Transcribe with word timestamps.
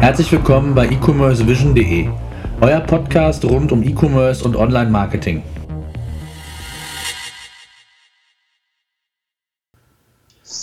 Herzlich 0.00 0.32
willkommen 0.32 0.74
bei 0.74 0.86
e-commercevision.de, 0.86 2.08
euer 2.62 2.80
Podcast 2.80 3.44
rund 3.44 3.70
um 3.70 3.82
E-Commerce 3.82 4.42
und 4.42 4.56
Online-Marketing. 4.56 5.42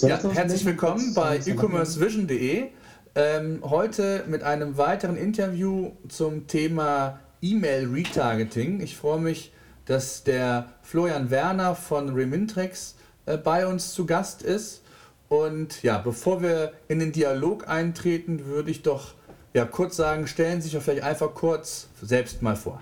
Ja, 0.02 0.20
herzlich 0.34 0.66
willkommen 0.66 1.14
bei 1.14 1.38
e-commercevision.de. 1.46 2.70
Ähm, 3.14 3.60
heute 3.62 4.24
mit 4.28 4.42
einem 4.42 4.76
weiteren 4.76 5.16
Interview 5.16 5.92
zum 6.10 6.48
Thema 6.48 7.20
E-Mail 7.40 7.90
Retargeting. 7.94 8.82
Ich 8.82 8.98
freue 8.98 9.20
mich, 9.20 9.54
dass 9.86 10.24
der 10.24 10.74
Florian 10.82 11.30
Werner 11.30 11.76
von 11.76 12.10
Remintrex 12.10 12.96
äh, 13.28 13.38
bei 13.38 13.68
uns 13.68 13.94
zu 13.94 14.08
Gast 14.08 14.42
ist. 14.42 14.82
Und 15.30 15.84
ja, 15.84 16.00
bevor 16.00 16.42
wir 16.42 16.74
in 16.88 16.98
den 16.98 17.12
Dialog 17.12 17.68
eintreten, 17.68 18.48
würde 18.48 18.72
ich 18.72 18.82
doch 18.82 19.14
ja, 19.54 19.66
kurz 19.66 19.98
sagen, 19.98 20.28
stellen 20.28 20.62
Sie 20.62 20.70
sich 20.70 20.74
doch 20.74 20.82
vielleicht 20.82 21.04
einfach 21.04 21.34
kurz 21.34 21.88
selbst 22.02 22.42
mal 22.42 22.56
vor. 22.56 22.80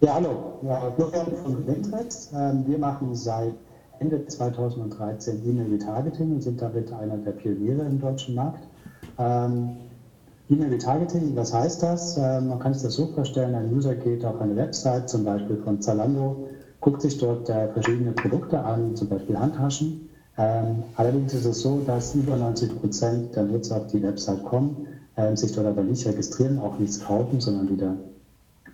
Ja, 0.00 0.14
hallo, 0.14 0.58
ja, 0.62 0.90
Florian 0.96 1.26
von 1.44 1.54
Remintrex. 1.54 2.30
Ähm, 2.34 2.64
wir 2.66 2.76
machen 2.76 3.14
seit 3.14 3.54
Ende 4.00 4.26
2013 4.26 5.48
E-Mail-Retargeting 5.48 6.32
und 6.32 6.42
sind 6.42 6.60
damit 6.60 6.92
einer 6.92 7.18
der 7.18 7.30
Pioniere 7.30 7.82
im 7.82 8.00
deutschen 8.00 8.34
Markt. 8.34 8.64
Ähm, 9.18 9.76
E-Mail-Retargeting, 10.50 11.36
was 11.36 11.54
heißt 11.54 11.84
das? 11.84 12.16
Ähm, 12.18 12.48
man 12.48 12.58
kann 12.58 12.74
sich 12.74 12.82
das 12.82 12.94
so 12.94 13.06
vorstellen, 13.06 13.54
ein 13.54 13.72
User 13.72 13.94
geht 13.94 14.24
auf 14.24 14.40
eine 14.40 14.56
Website, 14.56 15.08
zum 15.08 15.24
Beispiel 15.24 15.56
von 15.62 15.80
Zalando, 15.80 16.48
guckt 16.80 17.00
sich 17.00 17.18
dort 17.18 17.48
äh, 17.48 17.68
verschiedene 17.68 18.10
Produkte 18.10 18.58
an, 18.58 18.96
zum 18.96 19.08
Beispiel 19.08 19.38
Handtaschen. 19.38 20.08
Allerdings 20.96 21.34
ist 21.34 21.44
es 21.44 21.60
so, 21.60 21.82
dass 21.86 22.14
über 22.14 22.34
90 22.34 22.80
Prozent 22.80 23.36
der 23.36 23.42
Nutzer 23.42 23.76
auf 23.76 23.88
die 23.88 24.02
Website 24.02 24.42
kommen, 24.44 24.88
ähm, 25.16 25.36
sich 25.36 25.52
dort 25.52 25.66
aber 25.66 25.82
nicht 25.82 26.06
registrieren, 26.06 26.58
auch 26.58 26.78
nichts 26.78 27.00
kaufen, 27.00 27.40
sondern 27.40 27.68
wieder 27.68 27.96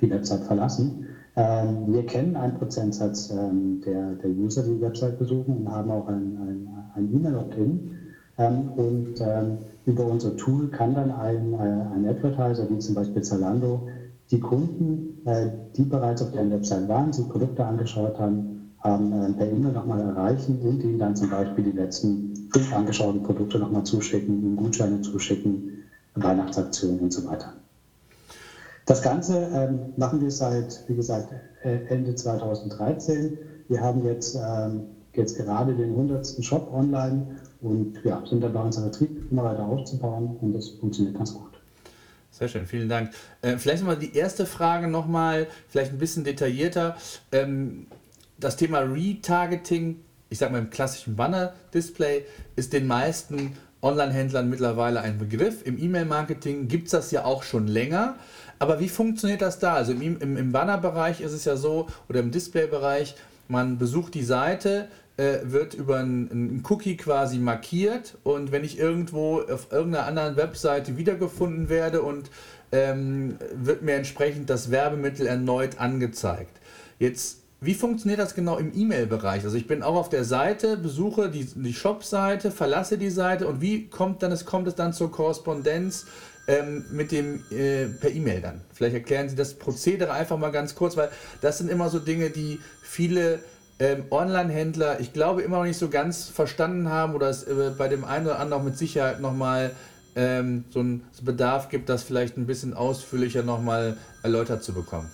die 0.01 0.11
Website 0.11 0.45
verlassen. 0.45 1.07
Ähm, 1.37 1.85
wir 1.87 2.05
kennen 2.07 2.37
einen 2.37 2.55
Prozentsatz 2.55 3.31
ähm, 3.31 3.81
der, 3.85 4.15
der 4.15 4.31
User, 4.31 4.63
die 4.63 4.75
die 4.75 4.81
Website 4.81 5.19
besuchen 5.19 5.59
und 5.59 5.71
haben 5.71 5.91
auch 5.91 6.09
ein, 6.09 6.69
E-Mail-Opt-in. 6.97 7.91
Ähm, 8.39 8.71
und 8.77 9.15
ähm, 9.21 9.59
über 9.87 10.05
unser 10.05 10.37
Tool 10.37 10.69
kann 10.69 10.95
dann 10.95 11.11
ein, 11.13 11.55
äh, 11.55 11.95
ein 11.95 12.07
Advertiser, 12.07 12.69
wie 12.71 12.79
zum 12.79 12.95
Beispiel 12.95 13.23
Zalando, 13.23 13.89
die 14.31 14.41
Kunden, 14.41 15.27
äh, 15.27 15.49
die 15.77 15.85
bereits 15.85 16.23
auf 16.23 16.33
deren 16.33 16.51
Website 16.51 16.89
waren, 16.89 17.13
sich 17.13 17.29
Produkte 17.29 17.65
angeschaut 17.65 18.19
haben, 18.19 18.73
haben 18.81 19.13
äh, 19.13 19.33
per 19.33 19.51
E-Mail 19.51 19.73
nochmal 19.73 20.01
erreichen 20.01 20.61
und 20.61 20.83
ihnen 20.83 20.99
dann 20.99 21.17
zum 21.17 21.31
Beispiel 21.31 21.65
die 21.65 21.73
letzten 21.73 22.35
fünf 22.53 22.73
angeschauten 22.75 23.23
Produkte 23.23 23.59
nochmal 23.59 23.85
zuschicken, 23.85 24.57
Gutscheine 24.57 25.01
zuschicken, 25.01 25.78
Weihnachtsaktionen 26.23 27.01
und 27.01 27.13
so 27.13 27.27
weiter. 27.27 27.53
Das 28.87 29.03
Ganze 29.03 29.51
ähm, 29.55 29.93
machen 29.97 30.21
wir 30.21 30.31
seit, 30.31 30.83
wie 30.89 30.95
gesagt, 30.97 31.29
Ende 31.63 32.15
2013. 32.15 33.37
Wir 33.69 33.81
haben 33.81 34.05
jetzt, 34.05 34.37
ähm, 34.37 34.85
jetzt 35.15 35.37
gerade 35.37 35.75
den 35.75 35.91
100. 35.91 36.43
Shop 36.43 36.73
online 36.73 37.39
und 37.61 37.99
ja, 38.05 38.23
sind 38.25 38.43
dabei, 38.43 38.61
unseren 38.61 38.85
Vertrieb 38.85 39.31
immer 39.31 39.45
weiter 39.45 39.65
aufzubauen 39.65 40.37
und 40.41 40.55
das 40.55 40.71
funktioniert 40.71 41.17
ganz 41.17 41.35
gut. 41.35 41.49
Sehr 42.31 42.49
schön, 42.49 42.67
vielen 42.67 42.89
Dank. 42.89 43.11
Äh, 43.43 43.57
vielleicht 43.57 43.83
nochmal 43.83 43.99
die 43.99 44.15
erste 44.15 44.47
Frage 44.47 44.87
nochmal, 44.87 45.49
vielleicht 45.69 45.93
ein 45.93 45.99
bisschen 45.99 46.25
detaillierter. 46.25 46.97
Ähm, 47.33 47.89
das 48.39 48.57
Thema 48.57 48.79
Retargeting, 48.79 50.01
ich 50.31 50.39
sage 50.39 50.53
mal 50.53 50.59
im 50.61 50.71
klassischen 50.71 51.17
Banner-Display, 51.17 52.25
ist 52.55 52.73
den 52.73 52.87
meisten 52.87 53.57
Online-Händlern 53.83 54.49
mittlerweile 54.49 55.01
ein 55.01 55.19
Begriff. 55.19 55.65
Im 55.65 55.79
E-Mail-Marketing 55.79 56.69
gibt 56.69 56.87
es 56.87 56.93
das 56.93 57.11
ja 57.11 57.25
auch 57.25 57.43
schon 57.43 57.67
länger. 57.67 58.17
Aber 58.59 58.81
wie 58.81 58.89
funktioniert 58.89 59.41
das 59.41 59.59
da? 59.59 59.75
Also 59.75 59.93
im, 59.93 60.19
im, 60.19 60.37
im 60.37 60.53
Banner-Bereich 60.53 61.21
ist 61.21 61.33
es 61.33 61.45
ja 61.45 61.57
so, 61.57 61.87
oder 62.09 62.21
im 62.21 62.31
Display-Bereich, 62.31 63.15
man 63.47 63.79
besucht 63.79 64.15
die 64.15 64.25
Seite, 64.25 64.89
äh, 65.17 65.39
wird 65.45 65.75
über 65.75 65.99
einen 65.99 66.63
Cookie 66.69 66.97
quasi 66.97 67.39
markiert 67.39 68.17
und 68.23 68.53
wenn 68.53 68.65
ich 68.65 68.79
irgendwo 68.79 69.41
auf 69.41 69.73
irgendeiner 69.73 70.07
anderen 70.07 70.37
Webseite 70.37 70.97
wiedergefunden 70.97 71.69
werde 71.69 72.03
und 72.03 72.31
ähm, 72.71 73.37
wird 73.53 73.83
mir 73.83 73.95
entsprechend 73.95 74.51
das 74.51 74.71
Werbemittel 74.71 75.27
erneut 75.27 75.81
angezeigt. 75.81 76.61
Jetzt, 76.99 77.43
wie 77.61 77.75
funktioniert 77.75 78.21
das 78.21 78.35
genau 78.35 78.57
im 78.57 78.73
E-Mail-Bereich? 78.75 79.45
Also 79.45 79.57
ich 79.57 79.67
bin 79.67 79.83
auch 79.83 79.97
auf 79.97 80.09
der 80.09 80.25
Seite, 80.25 80.77
besuche 80.77 81.29
die, 81.29 81.45
die 81.45 81.75
Shop-Seite, 81.75 82.53
verlasse 82.53 82.99
die 82.99 83.11
Seite 83.11 83.49
und 83.49 83.61
wie 83.61 83.89
kommt 83.89 84.23
dann 84.23 84.31
es 84.31 84.45
kommt 84.45 84.69
es 84.69 84.77
dann 84.77 84.93
zur 84.93 85.11
Korrespondenz 85.11 86.07
ähm, 86.47 86.85
mit 86.93 87.11
dem 87.11 87.43
äh, 87.51 87.87
per 87.87 88.11
E-Mail 88.11 88.43
dann? 88.43 88.61
Vielleicht 88.73 88.95
erklären 88.95 89.29
Sie 89.29 89.35
das 89.35 89.55
Prozedere 89.55 90.13
einfach 90.13 90.39
mal 90.39 90.53
ganz 90.53 90.77
kurz, 90.77 90.97
weil 90.97 91.11
das 91.41 91.59
sind 91.59 91.69
immer 91.69 91.89
so 91.89 91.99
Dinge, 91.99 92.31
die 92.31 92.61
viele 92.81 93.41
ähm, 93.81 94.05
Online-Händler, 94.11 95.01
ich 95.01 95.13
glaube, 95.13 95.43
immer 95.43 95.59
noch 95.59 95.65
nicht 95.65 95.79
so 95.79 95.89
ganz 95.89 96.29
verstanden 96.29 96.89
haben 96.89 97.17
oder 97.17 97.29
es 97.29 97.43
äh, 97.43 97.73
bei 97.77 97.89
dem 97.89 98.05
einen 98.05 98.27
oder 98.27 98.39
anderen 98.39 98.65
mit 98.65 98.79
Sicherheit 98.79 99.21
nochmal 99.21 99.73
ähm, 100.15 100.65
so 100.71 100.79
einen 100.79 101.05
Bedarf 101.23 101.71
gibt, 101.71 101.89
das 101.89 102.05
vielleicht 102.05 102.37
ein 102.37 102.47
bisschen 102.47 102.73
ausführlicher 102.75 103.43
nochmal 103.43 103.97
erläutert 104.23 104.63
zu 104.63 104.73
bekommen. 104.73 105.11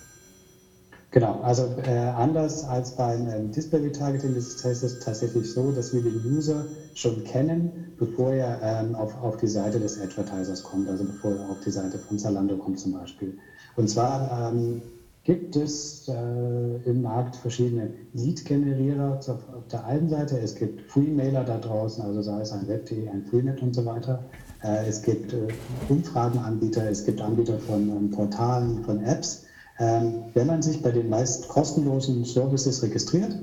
Genau, 1.15 1.39
also 1.39 1.73
äh, 1.77 1.91
anders 1.91 2.65
als 2.65 2.91
beim 2.91 3.25
ähm, 3.29 3.49
Display-Retargeting 3.49 4.35
ist 4.35 4.61
es 4.65 4.99
tatsächlich 4.99 5.49
so, 5.49 5.71
dass 5.71 5.93
wir 5.93 6.01
den 6.01 6.21
User 6.25 6.67
schon 6.93 7.23
kennen, 7.23 7.93
bevor 7.95 8.33
er 8.33 8.59
ähm, 8.61 8.95
auf, 8.95 9.15
auf 9.23 9.37
die 9.37 9.47
Seite 9.47 9.79
des 9.79 9.97
Advertisers 9.97 10.61
kommt, 10.61 10.89
also 10.89 11.05
bevor 11.05 11.35
er 11.35 11.49
auf 11.49 11.61
die 11.61 11.71
Seite 11.71 11.99
von 11.99 12.17
Zalando 12.17 12.57
kommt 12.57 12.79
zum 12.79 12.91
Beispiel. 12.91 13.37
Und 13.77 13.89
zwar 13.89 14.49
ähm, 14.51 14.81
gibt 15.23 15.55
es 15.55 16.05
äh, 16.09 16.81
im 16.83 17.01
Markt 17.01 17.37
verschiedene 17.37 17.93
Lead-Generierer 18.11 19.21
auf, 19.25 19.47
der 19.71 19.85
einen 19.85 20.09
Seite. 20.09 20.37
Es 20.37 20.53
gibt 20.53 20.81
Free-Mailer 20.81 21.45
da 21.45 21.59
draußen, 21.59 22.03
also 22.03 22.21
sei 22.23 22.41
es 22.41 22.51
ein 22.51 22.67
Web.de, 22.67 23.07
ein 23.07 23.23
Freenet 23.23 23.61
und 23.61 23.73
so 23.73 23.85
weiter. 23.85 24.25
Äh, 24.61 24.85
es 24.85 25.01
gibt 25.01 25.31
äh, 25.31 25.47
Umfragenanbieter, 25.87 26.89
es 26.89 27.05
gibt 27.05 27.21
Anbieter 27.21 27.57
von 27.57 27.87
ähm, 27.87 28.09
Portalen, 28.09 28.83
von 28.83 28.99
Apps. 28.99 29.44
Ähm, 29.79 30.23
wenn 30.33 30.47
man 30.47 30.61
sich 30.61 30.81
bei 30.81 30.91
den 30.91 31.09
meist 31.09 31.47
kostenlosen 31.47 32.23
Services 32.23 32.81
registriert, 32.81 33.35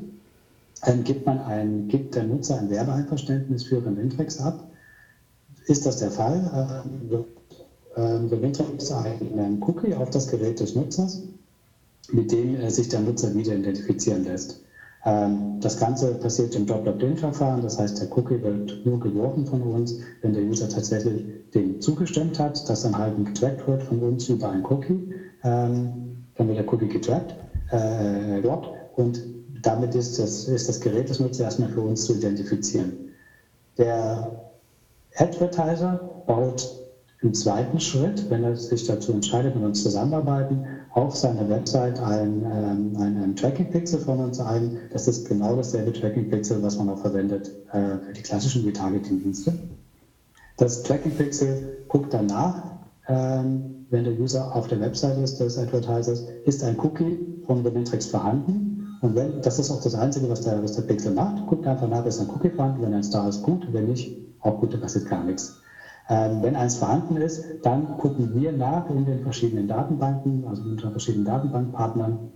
gibt, 1.04 1.26
man 1.26 1.38
ein, 1.40 1.88
gibt 1.88 2.14
der 2.14 2.24
Nutzer 2.24 2.58
ein 2.58 2.68
Werbeeinverständnis 2.68 3.64
für 3.64 3.84
Remintrex 3.84 4.40
ab. 4.40 4.64
Ist 5.66 5.86
das 5.86 5.98
der 5.98 6.10
Fall, 6.10 6.82
ähm, 6.84 7.10
wird 7.10 7.26
ähm, 7.96 8.26
Remintrex 8.26 8.90
einen 8.90 9.62
Cookie 9.62 9.94
auf 9.94 10.10
das 10.10 10.26
Gerät 10.26 10.58
des 10.58 10.74
Nutzers 10.74 11.22
mit 12.10 12.32
dem 12.32 12.56
äh, 12.56 12.70
sich 12.70 12.88
der 12.88 13.00
Nutzer 13.00 13.34
wieder 13.34 13.54
identifizieren 13.54 14.24
lässt. 14.24 14.60
Ähm, 15.04 15.60
das 15.60 15.78
Ganze 15.78 16.14
passiert 16.14 16.54
im 16.54 16.66
Drop-Opt-In-Verfahren, 16.66 17.62
das 17.62 17.78
heißt, 17.78 18.00
der 18.00 18.16
Cookie 18.16 18.40
wird 18.42 18.84
nur 18.84 19.00
geworfen 19.00 19.46
von 19.46 19.62
uns, 19.62 19.98
wenn 20.20 20.32
der 20.32 20.42
User 20.42 20.68
tatsächlich 20.68 21.24
dem 21.54 21.80
zugestimmt 21.80 22.38
hat, 22.38 22.68
dass 22.68 22.82
dann 22.82 22.96
halt 22.96 23.24
getrackt 23.24 23.66
wird 23.66 23.82
von 23.82 24.00
uns 24.00 24.28
über 24.28 24.50
ein 24.50 24.64
Cookie. 24.64 25.14
Wird 26.48 26.58
der 26.58 26.72
Cookie 26.72 26.88
getrackt, 26.88 27.34
äh, 27.70 28.40
dort 28.42 28.70
und 28.96 29.22
damit 29.62 29.94
ist 29.94 30.18
das, 30.18 30.48
ist 30.48 30.68
das 30.68 30.80
Gerät 30.80 31.08
des 31.08 31.20
Nutzers 31.20 31.40
erstmal 31.40 31.68
für 31.68 31.80
uns 31.80 32.04
zu 32.04 32.14
identifizieren. 32.14 32.92
Der 33.78 34.50
Advertiser 35.16 36.24
baut 36.26 36.82
im 37.22 37.32
zweiten 37.34 37.78
Schritt, 37.78 38.28
wenn 38.30 38.42
er 38.42 38.56
sich 38.56 38.84
dazu 38.84 39.12
entscheidet, 39.12 39.54
mit 39.54 39.64
uns 39.64 39.82
zusammenarbeiten, 39.82 40.66
auf 40.90 41.16
seiner 41.16 41.48
Website 41.48 41.98
ähm, 41.98 42.44
ein, 42.98 43.22
ein 43.22 43.36
Tracking-Pixel 43.36 44.00
von 44.00 44.18
uns 44.18 44.40
ein. 44.40 44.76
Das 44.92 45.06
ist 45.06 45.28
genau 45.28 45.54
dasselbe 45.54 45.92
Tracking-Pixel, 45.92 46.60
was 46.62 46.76
man 46.78 46.88
auch 46.88 46.98
verwendet 46.98 47.52
äh, 47.72 47.98
für 48.04 48.12
die 48.12 48.22
klassischen 48.22 48.64
Retargeting-Dienste. 48.64 49.52
Das 50.56 50.82
Tracking-Pixel 50.82 51.84
guckt 51.88 52.12
danach, 52.12 52.71
ähm, 53.08 53.86
wenn 53.90 54.04
der 54.04 54.12
User 54.14 54.54
auf 54.54 54.68
der 54.68 54.80
Website 54.80 55.18
ist 55.18 55.40
des 55.40 55.58
Advertisers, 55.58 56.24
ist 56.44 56.62
ein 56.62 56.78
Cookie 56.78 57.42
von 57.46 57.62
Remintrix 57.62 58.06
vorhanden. 58.06 58.86
Und 59.00 59.16
wenn, 59.16 59.42
das 59.42 59.58
ist 59.58 59.70
auch 59.70 59.82
das 59.82 59.94
Einzige, 59.94 60.28
was 60.28 60.42
der, 60.42 60.62
was 60.62 60.72
der 60.72 60.82
Pixel 60.82 61.12
macht, 61.12 61.46
guckt 61.46 61.66
einfach 61.66 61.88
nach, 61.88 62.06
ist 62.06 62.20
ein 62.20 62.30
Cookie 62.30 62.50
vorhanden, 62.50 62.82
wenn 62.82 62.94
eins 62.94 63.10
da 63.10 63.28
ist, 63.28 63.42
gut, 63.42 63.66
wenn 63.72 63.86
nicht, 63.86 64.16
auch 64.40 64.60
gut, 64.60 64.72
da 64.72 64.78
passiert 64.78 65.06
gar 65.06 65.24
nichts. 65.24 65.60
Ähm, 66.08 66.42
wenn 66.42 66.56
eins 66.56 66.76
vorhanden 66.76 67.16
ist, 67.16 67.44
dann 67.62 67.96
gucken 67.98 68.34
wir 68.34 68.52
nach 68.52 68.88
in 68.90 69.04
den 69.04 69.20
verschiedenen 69.20 69.66
Datenbanken, 69.66 70.44
also 70.46 70.62
unter 70.62 70.90
verschiedenen 70.90 71.24
Datenbankpartnern, 71.24 72.30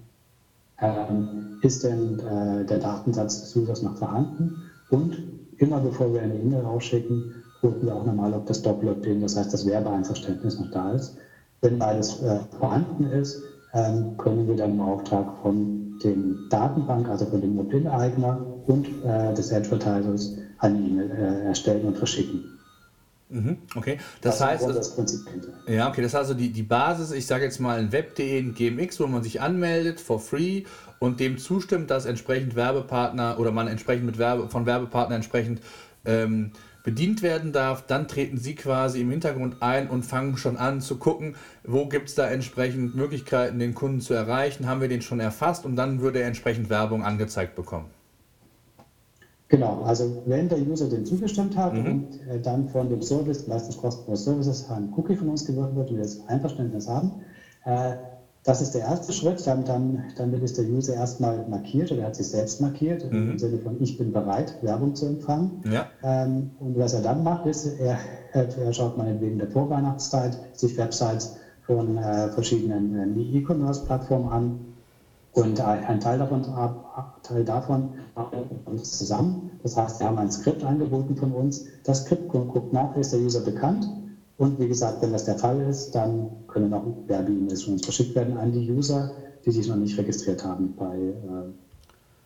ähm, 0.81 1.59
ist 1.63 1.85
denn 1.85 2.19
äh, 2.19 2.65
der 2.65 2.79
Datensatz 2.79 3.41
des 3.41 3.57
Users 3.57 3.83
noch 3.83 3.97
vorhanden? 3.97 4.63
Und 4.91 5.17
immer 5.59 5.81
bevor 5.81 6.13
wir 6.13 6.23
eine 6.23 6.37
E-Mail 6.37 6.61
rausschicken, 6.61 7.33
gucken 7.67 7.89
wir 7.89 7.97
auch 7.97 8.07
nochmal, 8.07 8.33
ob 8.33 8.47
das 8.47 8.63
Doppel-Opt-in, 8.63 9.21
das 9.21 9.37
heißt 9.37 9.53
das 9.53 9.67
Werbeeinverständnis 9.67 10.61
noch 10.61 10.71
da 10.71 10.93
ist. 10.93 11.17
Wenn 11.63 11.79
beides 11.81 12.23
äh, 12.23 12.39
vorhanden 12.59 13.07
ist, 13.07 13.43
ähm, 13.75 14.17
können 14.19 14.47
wir 14.47 14.55
dann 14.55 14.73
im 14.73 14.81
Auftrag 14.81 15.27
von 15.43 15.99
dem 16.05 16.47
Datenbank, 16.49 17.09
also 17.09 17.27
von 17.27 17.41
dem 17.41 17.59
Opt-in-Eigner 17.59 18.47
und 18.67 18.87
äh, 19.05 19.35
des 19.35 19.53
Advertisers 19.53 20.37
eine 20.59 20.79
E-Mail 20.79 21.11
äh, 21.11 21.47
erstellen 21.47 21.87
und 21.87 21.99
verschicken. 21.99 22.45
Mhm, 23.31 23.59
okay, 23.75 23.99
das, 24.21 24.39
das 24.39 24.49
heißt, 24.49 24.69
das 24.69 24.95
Prinzip 24.95 25.27
ja, 25.67 25.89
okay, 25.89 26.03
das 26.03 26.15
heißt 26.15 26.31
also 26.31 26.35
die, 26.35 26.51
die 26.51 26.63
Basis, 26.63 27.11
ich 27.11 27.27
sage 27.27 27.43
jetzt 27.43 27.59
mal 27.59 27.81
ein 27.81 27.91
web.de, 27.91 28.39
ein 28.39 28.55
GMX, 28.55 29.01
wo 29.01 29.09
man 29.09 29.25
sich 29.25 29.41
anmeldet 29.41 29.99
for 29.99 30.21
free 30.21 30.63
und 31.01 31.19
dem 31.19 31.37
zustimmt, 31.37 31.91
dass 31.91 32.07
entsprechend 32.07 32.55
Werbepartner 32.55 33.41
oder 33.41 33.51
man 33.51 33.67
entsprechend 33.67 34.07
mit 34.07 34.19
Werbe, 34.19 34.49
von 34.49 34.67
Werbepartnern 34.67 35.17
entsprechend 35.17 35.61
ähm, 36.05 36.53
bedient 36.87 37.21
werden 37.21 37.53
darf, 37.53 37.85
dann 37.85 38.07
treten 38.07 38.39
Sie 38.39 38.55
quasi 38.55 39.01
im 39.01 39.11
Hintergrund 39.11 39.57
ein 39.61 39.91
und 39.91 40.07
fangen 40.07 40.37
schon 40.37 40.57
an 40.57 40.81
zu 40.81 40.97
gucken, 40.99 41.35
wo 41.65 41.87
gibt 41.87 42.09
es 42.09 42.15
da 42.15 42.29
entsprechend 42.29 42.95
Möglichkeiten, 42.95 43.59
den 43.59 43.75
Kunden 43.75 44.01
zu 44.01 44.15
erreichen, 44.15 44.69
haben 44.69 44.81
wir 44.81 44.89
den 44.89 45.03
schon 45.03 45.19
erfasst 45.19 45.67
und 45.67 45.75
dann 45.75 46.01
würde 46.01 46.21
er 46.21 46.29
entsprechend 46.29 46.71
Werbung 46.71 47.03
angezeigt 47.03 47.57
bekommen. 47.57 47.91
Genau, 49.49 49.83
also 49.83 50.23
wenn 50.27 50.49
der 50.49 50.59
User 50.59 50.89
dem 50.89 51.05
zugestimmt 51.05 51.57
hat 51.57 51.75
mhm. 51.75 51.87
und 51.87 52.21
äh, 52.29 52.41
dann 52.41 52.69
von 52.69 52.89
dem 52.89 53.03
Service, 53.03 53.49
meistens 53.49 53.77
kostenlos 53.77 54.25
Services, 54.25 54.71
ein 54.71 54.93
Cookie 54.97 55.17
von 55.17 55.29
uns 55.29 55.45
gewirkt 55.45 55.75
wird 55.75 55.91
und 55.91 55.97
wir 55.97 56.05
das 56.05 56.27
Einverständnis 56.29 56.89
haben, 56.89 57.11
äh, 57.65 57.97
das 58.47 58.63
ist 58.63 58.75
der 58.75 58.83
erste 58.83 59.13
Schritt. 59.13 59.45
Dann, 59.47 59.65
dann, 59.65 60.05
dann 60.17 60.33
wird 60.33 60.43
es 60.43 60.55
der 60.55 60.65
User 60.65 60.95
erstmal 60.95 61.45
markiert 61.49 61.91
oder 61.91 62.03
er 62.03 62.07
hat 62.07 62.17
sich 62.17 62.29
selbst 62.29 62.61
markiert, 62.61 63.05
mhm. 63.11 63.33
im 63.33 63.39
Sinne 63.39 63.59
von 63.59 63.77
ich 63.83 63.99
bin 63.99 64.13
bereit, 64.13 64.57
Werbung 64.63 64.95
zu 64.95 65.07
empfangen. 65.07 65.63
Ja. 65.71 65.87
Ähm, 66.03 66.53
und 66.61 66.79
was 66.79 66.95
er 66.95 67.03
dann 67.03 67.25
macht, 67.25 67.47
ist, 67.47 67.67
er, 67.81 67.99
er 68.33 68.73
schaut 68.73 68.97
mal 68.97 69.21
wegen 69.21 69.39
der 69.39 69.49
Vorweihnachtszeit 69.49 70.39
sich 70.55 70.79
Websites 70.79 71.37
von 71.67 71.99
äh, 71.99 72.29
verschiedenen 72.29 73.19
äh, 73.19 73.39
E-Commerce-Plattformen 73.39 74.29
an 74.29 74.61
und 75.33 75.61
ein 75.61 76.01
Teil 76.01 76.19
davon, 76.19 76.47
Teil 77.23 77.45
davon 77.45 77.91
uns 78.65 78.97
zusammen. 78.97 79.51
Das 79.63 79.77
heißt, 79.77 80.01
wir 80.01 80.07
haben 80.07 80.17
ein 80.17 80.31
Skript 80.31 80.65
angeboten 80.65 81.15
von 81.15 81.33
uns. 81.33 81.67
Das 81.85 82.05
Skript 82.05 82.29
guckt 82.29 82.73
nach, 82.73 82.97
ist 82.97 83.13
der 83.13 83.21
User 83.21 83.41
bekannt. 83.41 83.87
Und 84.39 84.59
wie 84.61 84.69
gesagt, 84.69 85.01
wenn 85.03 85.13
das 85.13 85.25
der 85.25 85.39
Fall 85.39 85.61
ist, 85.63 85.93
dann 85.93 86.31
können 86.47 86.73
auch 86.75 86.85
uns 86.85 87.85
verschickt 87.85 88.15
werden 88.15 88.37
an 88.37 88.53
die 88.53 88.71
User, 88.71 89.13
die 89.45 89.51
sich 89.51 89.67
noch 89.69 89.77
nicht 89.77 89.97
registriert 89.97 90.45
haben 90.45 90.75
bei, 90.77 90.95
äh, 90.95 91.49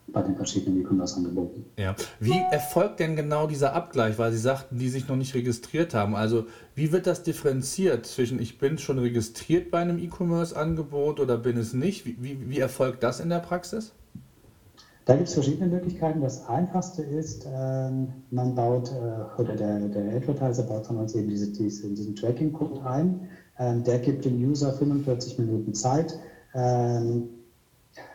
bei 0.09 0.23
den 0.23 0.35
verschiedenen 0.35 0.81
E-Commerce-Angeboten. 0.81 1.65
Ja. 1.77 1.95
Wie 2.19 2.41
erfolgt 2.51 2.99
denn 2.99 3.15
genau 3.15 3.47
dieser 3.47 3.75
Abgleich, 3.75 4.19
weil 4.19 4.33
Sie 4.33 4.39
sagten, 4.39 4.79
die 4.79 4.89
sich 4.89 5.07
noch 5.07 5.15
nicht 5.15 5.35
registriert 5.35 5.95
haben? 5.95 6.17
Also 6.17 6.47
wie 6.75 6.91
wird 6.91 7.07
das 7.07 7.23
differenziert 7.23 8.07
zwischen 8.07 8.41
ich 8.41 8.59
bin 8.59 8.79
schon 8.79 8.99
registriert 8.99 9.71
bei 9.71 9.79
einem 9.79 9.99
E-Commerce-Angebot 9.99 11.21
oder 11.21 11.37
bin 11.37 11.57
es 11.59 11.75
nicht? 11.75 12.07
Wie, 12.07 12.17
wie, 12.21 12.51
wie, 12.51 12.59
erfolgt 12.59 13.05
das 13.05 13.21
in 13.21 13.29
der 13.29 13.39
Praxis? 13.39 13.93
Da 15.11 15.17
gibt 15.17 15.27
es 15.27 15.35
verschiedene 15.35 15.69
Möglichkeiten. 15.69 16.21
Das 16.21 16.47
einfachste 16.47 17.03
ist, 17.03 17.45
ähm, 17.53 18.13
man 18.31 18.55
baut, 18.55 18.93
äh, 18.93 19.43
oder 19.43 19.57
der, 19.57 19.81
der 19.89 20.15
Advertiser 20.15 20.63
baut 20.63 20.87
von 20.87 20.99
uns 20.99 21.17
eben 21.17 21.27
diese, 21.27 21.49
diese, 21.49 21.89
diesen 21.89 22.15
Tracking-Code 22.15 22.81
ein. 22.85 23.23
Ähm, 23.59 23.83
der 23.83 23.99
gibt 23.99 24.25
dem 24.25 24.41
User 24.41 24.73
45 24.73 25.37
Minuten 25.41 25.75
Zeit, 25.75 26.17
ähm, 26.55 27.29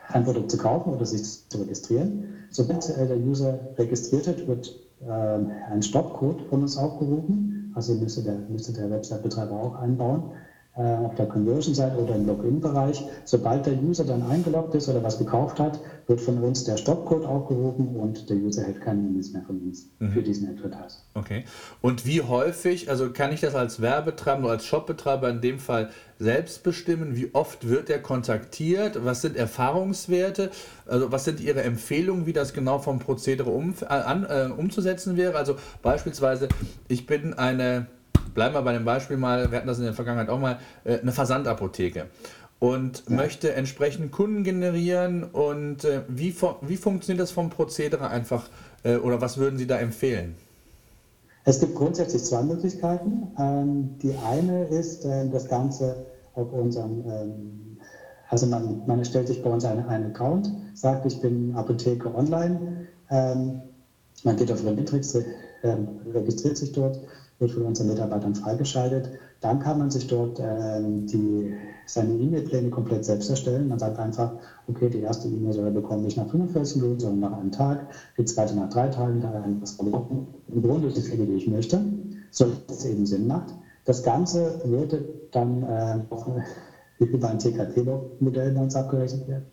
ein 0.07 0.23
Produkt 0.23 0.49
zu 0.49 0.57
kaufen 0.57 0.93
oder 0.93 1.05
sich 1.05 1.21
zu 1.49 1.57
registrieren. 1.57 2.29
Sobald 2.49 2.87
äh, 2.87 3.05
der 3.05 3.17
User 3.17 3.59
registriert 3.77 4.27
wird, 4.27 4.47
wird 4.47 4.79
ein 5.05 5.83
Stoppcode 5.83 6.43
von 6.43 6.61
uns 6.61 6.77
aufgerufen. 6.77 7.73
Also 7.75 7.93
müsste 7.93 8.23
der, 8.23 8.37
müsste 8.47 8.71
der 8.71 8.89
Website-Betreiber 8.89 9.51
auch 9.51 9.75
einbauen 9.75 10.31
auf 10.75 11.15
der 11.15 11.27
Conversion-Seite 11.27 11.97
oder 11.97 12.15
im 12.15 12.27
Login-Bereich. 12.27 13.01
Sobald 13.23 13.65
der 13.65 13.81
User 13.81 14.03
dann 14.03 14.23
eingeloggt 14.23 14.75
ist 14.75 14.89
oder 14.89 15.01
was 15.03 15.17
gekauft 15.17 15.57
hat, 15.59 15.79
wird 16.07 16.19
von 16.19 16.37
uns 16.43 16.65
der 16.65 16.75
Stoppcode 16.75 17.25
aufgerufen 17.25 17.95
und 17.95 18.29
der 18.29 18.37
User 18.37 18.63
hält 18.63 18.81
keine 18.81 19.07
E-Mails 19.07 19.31
mehr 19.31 19.41
von 19.43 19.59
uns 19.61 19.89
mhm. 19.99 20.11
für 20.11 20.21
diesen 20.21 20.49
Advertiser. 20.49 20.97
Okay. 21.13 21.45
Und 21.81 22.05
wie 22.05 22.21
häufig, 22.21 22.89
also 22.89 23.09
kann 23.11 23.31
ich 23.31 23.39
das 23.39 23.55
als 23.55 23.81
Werbetreiber 23.81 24.43
oder 24.43 24.51
als 24.51 24.65
Shopbetreiber 24.65 25.29
in 25.29 25.39
dem 25.39 25.59
Fall 25.59 25.89
selbst 26.19 26.63
bestimmen? 26.63 27.15
Wie 27.15 27.33
oft 27.33 27.69
wird 27.69 27.89
er 27.89 27.99
kontaktiert? 27.99 29.03
Was 29.05 29.21
sind 29.21 29.37
Erfahrungswerte? 29.37 30.51
Also 30.85 31.11
was 31.11 31.23
sind 31.23 31.39
Ihre 31.39 31.63
Empfehlungen, 31.63 32.25
wie 32.25 32.33
das 32.33 32.53
genau 32.53 32.79
vom 32.79 32.99
Prozedere 32.99 33.49
um, 33.49 33.73
äh, 33.81 33.85
an, 33.85 34.25
äh, 34.25 34.49
umzusetzen 34.51 35.15
wäre? 35.15 35.37
Also 35.37 35.55
beispielsweise, 35.81 36.49
ich 36.89 37.05
bin 37.07 37.33
eine, 37.33 37.87
bleiben 38.35 38.53
wir 38.53 38.61
bei 38.61 38.73
dem 38.73 38.85
Beispiel 38.85 39.17
mal, 39.17 39.49
wir 39.49 39.57
hatten 39.57 39.67
das 39.67 39.79
in 39.79 39.85
der 39.85 39.93
Vergangenheit 39.93 40.29
auch 40.29 40.39
mal, 40.39 40.59
äh, 40.83 40.99
eine 40.99 41.11
Versandapotheke 41.11 42.05
und 42.59 43.03
ja. 43.09 43.15
möchte 43.15 43.53
entsprechend 43.53 44.11
Kunden 44.11 44.43
generieren 44.43 45.23
und 45.23 45.83
äh, 45.83 46.01
wie, 46.07 46.35
wie 46.61 46.77
funktioniert 46.77 47.21
das 47.21 47.31
vom 47.31 47.49
Prozedere 47.49 48.09
einfach 48.09 48.49
äh, 48.83 48.97
oder 48.97 49.21
was 49.21 49.37
würden 49.37 49.57
Sie 49.57 49.65
da 49.65 49.77
empfehlen? 49.77 50.35
Es 51.45 51.59
gibt 51.59 51.75
grundsätzlich 51.75 52.23
zwei 52.23 52.41
Möglichkeiten. 52.41 53.27
Ähm, 53.39 53.97
die 54.01 54.15
eine 54.27 54.65
ist 54.65 55.05
das 55.05 55.47
Ganze 55.47 56.07
auf 56.33 56.51
unserem, 56.51 57.03
ähm, 57.07 57.77
also 58.29 58.47
man, 58.47 58.81
man 58.87 58.99
erstellt 58.99 59.27
sich 59.27 59.43
bei 59.43 59.49
uns 59.49 59.63
einen, 59.63 59.87
einen 59.87 60.07
Account, 60.07 60.51
sagt, 60.73 61.05
ich 61.05 61.21
bin 61.21 61.55
Apotheke 61.55 62.13
online, 62.13 62.87
ähm, 63.09 63.61
man 64.23 64.35
geht 64.37 64.51
auf 64.51 64.65
Remitrix, 64.65 65.15
ähm, 65.63 65.87
registriert 66.11 66.57
sich 66.57 66.71
dort, 66.71 66.99
wird 67.39 67.51
von 67.51 67.63
unseren 67.63 67.87
Mitarbeitern 67.87 68.35
freigeschaltet. 68.35 69.09
Dann 69.41 69.59
kann 69.59 69.77
man 69.77 69.91
sich 69.91 70.07
dort 70.07 70.39
ähm, 70.39 71.05
die 71.05 71.53
seine 71.85 72.13
E-Mail-Pläne 72.13 72.69
komplett 72.69 73.05
selbst 73.05 73.29
erstellen. 73.29 73.67
Man 73.67 73.79
sagt 73.79 73.99
einfach, 73.99 74.31
okay, 74.67 74.89
die 74.89 75.01
erste 75.01 75.27
E-Mail 75.27 75.53
soll 75.53 75.65
er 75.65 75.71
bekommen 75.71 76.03
nicht 76.03 76.17
nach 76.17 76.29
45 76.29 76.81
Minuten, 76.81 76.99
sondern 76.99 77.31
nach 77.31 77.37
einem 77.37 77.51
Tag, 77.51 77.87
die 78.17 78.25
zweite 78.25 78.55
nach 78.55 78.69
drei 78.69 78.87
Tagen, 78.87 79.21
da 79.21 79.45
was 79.61 79.77
Im 79.79 80.61
Grunde 80.61 80.89
die 80.89 81.01
Fälle, 81.01 81.25
die 81.25 81.33
ich 81.33 81.47
möchte, 81.47 81.79
so 82.31 82.45
dass 82.67 82.77
es 82.77 82.85
eben 82.85 83.05
Sinn 83.05 83.27
macht. 83.27 83.53
Das 83.85 84.01
Ganze 84.01 84.61
würde 84.65 85.07
dann 85.31 85.63
äh, 85.63 87.03
über 87.03 87.29
ein 87.29 87.39
TKT-Modell 87.39 88.51
bei 88.51 88.61
uns 88.61 88.75
abgerechnet 88.75 89.27
werden. 89.27 89.45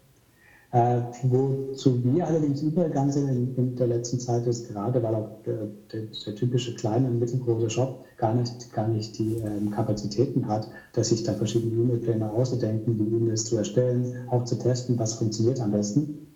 Äh, 0.73 1.03
wozu 1.25 2.03
wir 2.03 2.27
allerdings 2.27 2.63
übergegangen 2.63 3.13
sind 3.13 3.29
in, 3.29 3.55
in, 3.57 3.77
der 3.77 3.89
letzten 3.89 4.19
Zeit 4.19 4.47
ist, 4.47 4.69
gerade 4.69 5.03
weil 5.03 5.15
auch 5.15 5.29
der, 5.45 5.69
der, 5.93 6.05
der, 6.25 6.35
typische 6.35 6.75
kleine 6.75 7.09
und 7.09 7.19
mittelgroße 7.19 7.69
Shop 7.69 8.03
gar 8.17 8.35
nicht, 8.35 8.73
gar 8.73 8.89
nicht 8.89 9.19
die 9.19 9.37
ähm, 9.37 9.71
Kapazitäten 9.71 10.49
hat, 10.49 10.67
dass 10.95 11.11
sich 11.11 11.25
da 11.25 11.35
verschiedene 11.35 11.75
E-Mail-Pläne 11.75 12.31
auszudenken, 12.31 12.97
die 12.97 13.05
E-Mails 13.05 13.45
zu 13.45 13.59
erstellen, 13.59 14.27
auch 14.31 14.45
zu 14.45 14.57
testen, 14.57 14.99
was 14.99 15.13
funktioniert 15.13 15.61
am 15.61 15.73
besten. 15.73 16.27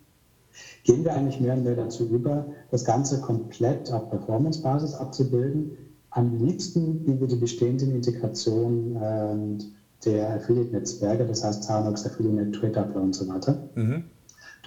Gehen 0.83 1.03
wir 1.03 1.15
eigentlich 1.15 1.39
mehr 1.39 1.55
und 1.55 1.63
mehr 1.63 1.75
dazu 1.75 2.07
über, 2.07 2.45
das 2.69 2.85
Ganze 2.85 3.19
komplett 3.21 3.91
auf 3.91 4.11
Performance-Basis 4.11 4.93
abzubilden. 4.93 5.71
Am 6.11 6.37
liebsten 6.45 7.05
über 7.05 7.25
die 7.25 7.37
bestehenden 7.37 7.95
Integrationen 7.95 8.95
äh, 9.01 9.63
der 10.05 10.35
Affiliate-Netzwerke, 10.35 11.25
das 11.25 11.43
heißt 11.43 11.63
Zanox, 11.63 12.05
Affiliate, 12.05 12.51
Twitter 12.51 12.87
und 12.95 13.15
so 13.15 13.27
weiter. 13.27 13.67
Mhm. 13.73 14.03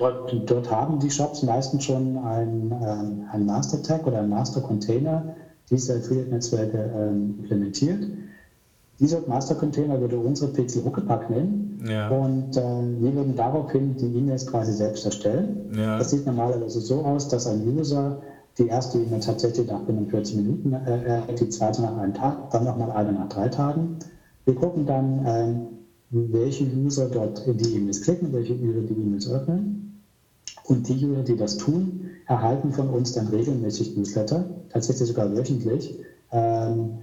Dort, 0.00 0.50
dort 0.50 0.70
haben 0.70 0.98
die 0.98 1.10
Shops 1.10 1.42
meistens 1.42 1.84
schon 1.84 2.16
ähm, 2.16 2.72
ein 3.30 3.44
Master 3.44 3.82
Tag 3.82 4.06
oder 4.06 4.20
ein 4.20 4.30
Master 4.30 4.62
Container 4.62 5.34
dieser 5.68 5.96
Affiliate-Netzwerke 5.96 6.90
ähm, 6.96 7.34
implementiert. 7.38 8.06
Dieser 8.98 9.20
Master 9.26 9.54
Container 9.54 10.00
würde 10.00 10.16
unsere 10.18 10.50
PC 10.52 10.82
Huckepack 10.84 11.28
nennen 11.28 11.84
ja. 11.86 12.08
und 12.08 12.56
äh, 12.56 12.62
wir 12.62 13.14
würden 13.14 13.36
daraufhin 13.36 13.94
die 13.96 14.06
E-Mails 14.06 14.46
quasi 14.46 14.72
selbst 14.72 15.04
erstellen. 15.04 15.70
Ja. 15.76 15.98
Das 15.98 16.10
sieht 16.10 16.24
normalerweise 16.24 16.80
so 16.80 17.02
aus, 17.02 17.28
dass 17.28 17.46
ein 17.46 17.66
User 17.68 18.22
die 18.56 18.68
erste 18.68 18.98
E-Mail 18.98 19.20
tatsächlich 19.20 19.70
nach 19.70 19.84
45 19.84 20.36
Minuten 20.36 20.72
äh, 20.72 21.20
die 21.38 21.48
zweite 21.50 21.82
nach 21.82 21.98
einem 21.98 22.14
Tag, 22.14 22.50
dann 22.50 22.64
nochmal 22.64 22.90
eine 22.92 23.12
nach 23.12 23.28
drei 23.28 23.48
Tagen. 23.48 23.98
Wir 24.46 24.54
gucken 24.54 24.86
dann, 24.86 25.26
äh, 25.26 25.54
welche 26.10 26.64
User 26.64 27.06
dort 27.10 27.46
in 27.46 27.58
die 27.58 27.76
E-Mails 27.76 28.00
klicken, 28.00 28.32
welche 28.32 28.54
User 28.54 28.80
die 28.80 28.94
E-Mails 28.94 29.30
öffnen 29.30 29.79
und 30.70 30.88
die 30.88 31.04
User, 31.04 31.24
die 31.24 31.36
das 31.36 31.56
tun, 31.56 32.10
erhalten 32.26 32.72
von 32.72 32.88
uns 32.88 33.12
dann 33.12 33.26
regelmäßig 33.26 33.96
Newsletter, 33.96 34.44
tatsächlich 34.72 35.08
sogar 35.08 35.36
wöchentlich, 35.36 35.96
ähm, 36.30 36.98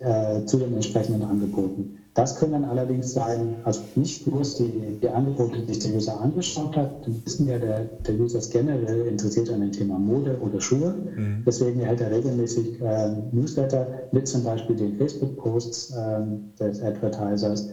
äh, 0.00 0.44
zu 0.44 0.58
den 0.58 0.74
entsprechenden 0.74 1.22
Angeboten. 1.22 1.96
Das 2.14 2.34
können 2.34 2.52
dann 2.52 2.64
allerdings 2.64 3.12
sein, 3.12 3.54
also 3.62 3.82
nicht 3.94 4.24
bloß 4.24 4.56
die, 4.56 4.98
die 5.00 5.08
Angebote, 5.08 5.60
die 5.60 5.74
sich 5.74 5.84
der 5.84 5.94
User 5.94 6.20
angeschaut 6.20 6.76
hat. 6.76 7.06
Wir 7.06 7.24
wissen 7.24 7.46
ja, 7.46 7.58
der, 7.58 7.84
der 7.84 8.14
User 8.18 8.38
ist 8.38 8.50
generell 8.50 9.06
interessiert 9.06 9.48
an 9.50 9.60
dem 9.60 9.70
Thema 9.70 9.96
Mode 9.96 10.36
oder 10.40 10.60
Schuhe. 10.60 10.96
Mhm. 11.16 11.44
Deswegen 11.46 11.78
erhält 11.80 12.00
er 12.00 12.10
regelmäßig 12.10 12.80
äh, 12.80 13.10
Newsletter 13.30 13.86
mit 14.10 14.26
zum 14.26 14.42
Beispiel 14.42 14.74
den 14.74 14.96
Facebook-Posts 14.96 15.92
äh, 15.92 16.20
des 16.58 16.82
Advertisers. 16.82 17.68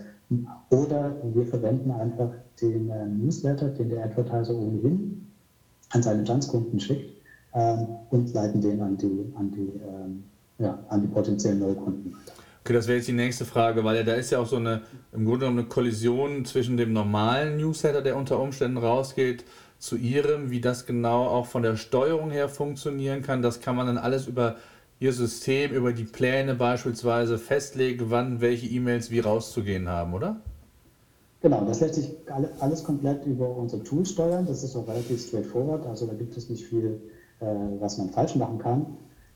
Oder 0.69 1.15
wir 1.33 1.45
verwenden 1.45 1.91
einfach 1.91 2.31
den 2.61 2.89
äh, 2.89 3.05
Newsletter, 3.05 3.69
den 3.69 3.89
der 3.89 4.05
Advertiser 4.05 4.55
ohnehin 4.55 5.27
an 5.91 6.01
seine 6.01 6.19
Bestandskunden 6.19 6.79
schickt 6.79 7.21
ähm, 7.53 7.87
und 8.09 8.33
leiten 8.33 8.61
den 8.61 8.81
an 8.81 8.97
die, 8.97 9.31
an 9.35 9.51
die, 9.51 9.71
ähm, 9.87 10.23
ja, 10.57 10.79
an 10.89 11.01
die 11.01 11.07
potenziellen 11.07 11.59
Neukunden. 11.59 12.15
Okay, 12.63 12.73
das 12.73 12.87
wäre 12.87 12.97
jetzt 12.97 13.07
die 13.07 13.13
nächste 13.13 13.45
Frage, 13.45 13.83
weil 13.83 13.97
ja, 13.97 14.03
da 14.03 14.13
ist 14.13 14.31
ja 14.31 14.39
auch 14.39 14.47
so 14.47 14.55
eine, 14.55 14.81
im 15.11 15.25
Grunde 15.25 15.41
genommen 15.41 15.59
eine 15.59 15.67
Kollision 15.67 16.45
zwischen 16.45 16.77
dem 16.77 16.93
normalen 16.93 17.57
Newsletter, 17.57 18.01
der 18.01 18.17
unter 18.17 18.39
Umständen 18.39 18.77
rausgeht, 18.77 19.45
zu 19.77 19.97
Ihrem, 19.97 20.49
wie 20.49 20.61
das 20.61 20.87
genau 20.87 21.25
auch 21.25 21.45
von 21.45 21.61
der 21.61 21.75
Steuerung 21.75 22.31
her 22.31 22.49
funktionieren 22.49 23.21
kann. 23.21 23.43
Das 23.43 23.59
kann 23.59 23.75
man 23.75 23.85
dann 23.85 23.99
alles 23.99 24.25
über 24.25 24.55
Ihr 24.99 25.11
System 25.11 25.71
über 25.71 25.91
die 25.91 26.05
Pläne 26.05 26.55
beispielsweise 26.55 27.37
festlegt, 27.37 28.09
wann 28.09 28.39
welche 28.39 28.67
E-Mails 28.67 29.11
wie 29.11 29.19
rauszugehen 29.19 29.89
haben, 29.89 30.13
oder? 30.13 30.37
Genau, 31.41 31.65
das 31.65 31.81
lässt 31.81 31.95
sich 31.95 32.15
alles 32.59 32.83
komplett 32.83 33.25
über 33.25 33.55
unser 33.55 33.83
Tool 33.83 34.05
steuern. 34.05 34.45
Das 34.45 34.63
ist 34.63 34.75
auch 34.75 34.87
relativ 34.87 35.21
straightforward. 35.21 35.85
Also 35.85 36.07
da 36.07 36.13
gibt 36.13 36.35
es 36.37 36.49
nicht 36.49 36.65
viel, 36.65 37.01
äh, 37.39 37.45
was 37.79 37.97
man 37.97 38.09
falsch 38.09 38.35
machen 38.35 38.57
kann. 38.57 38.85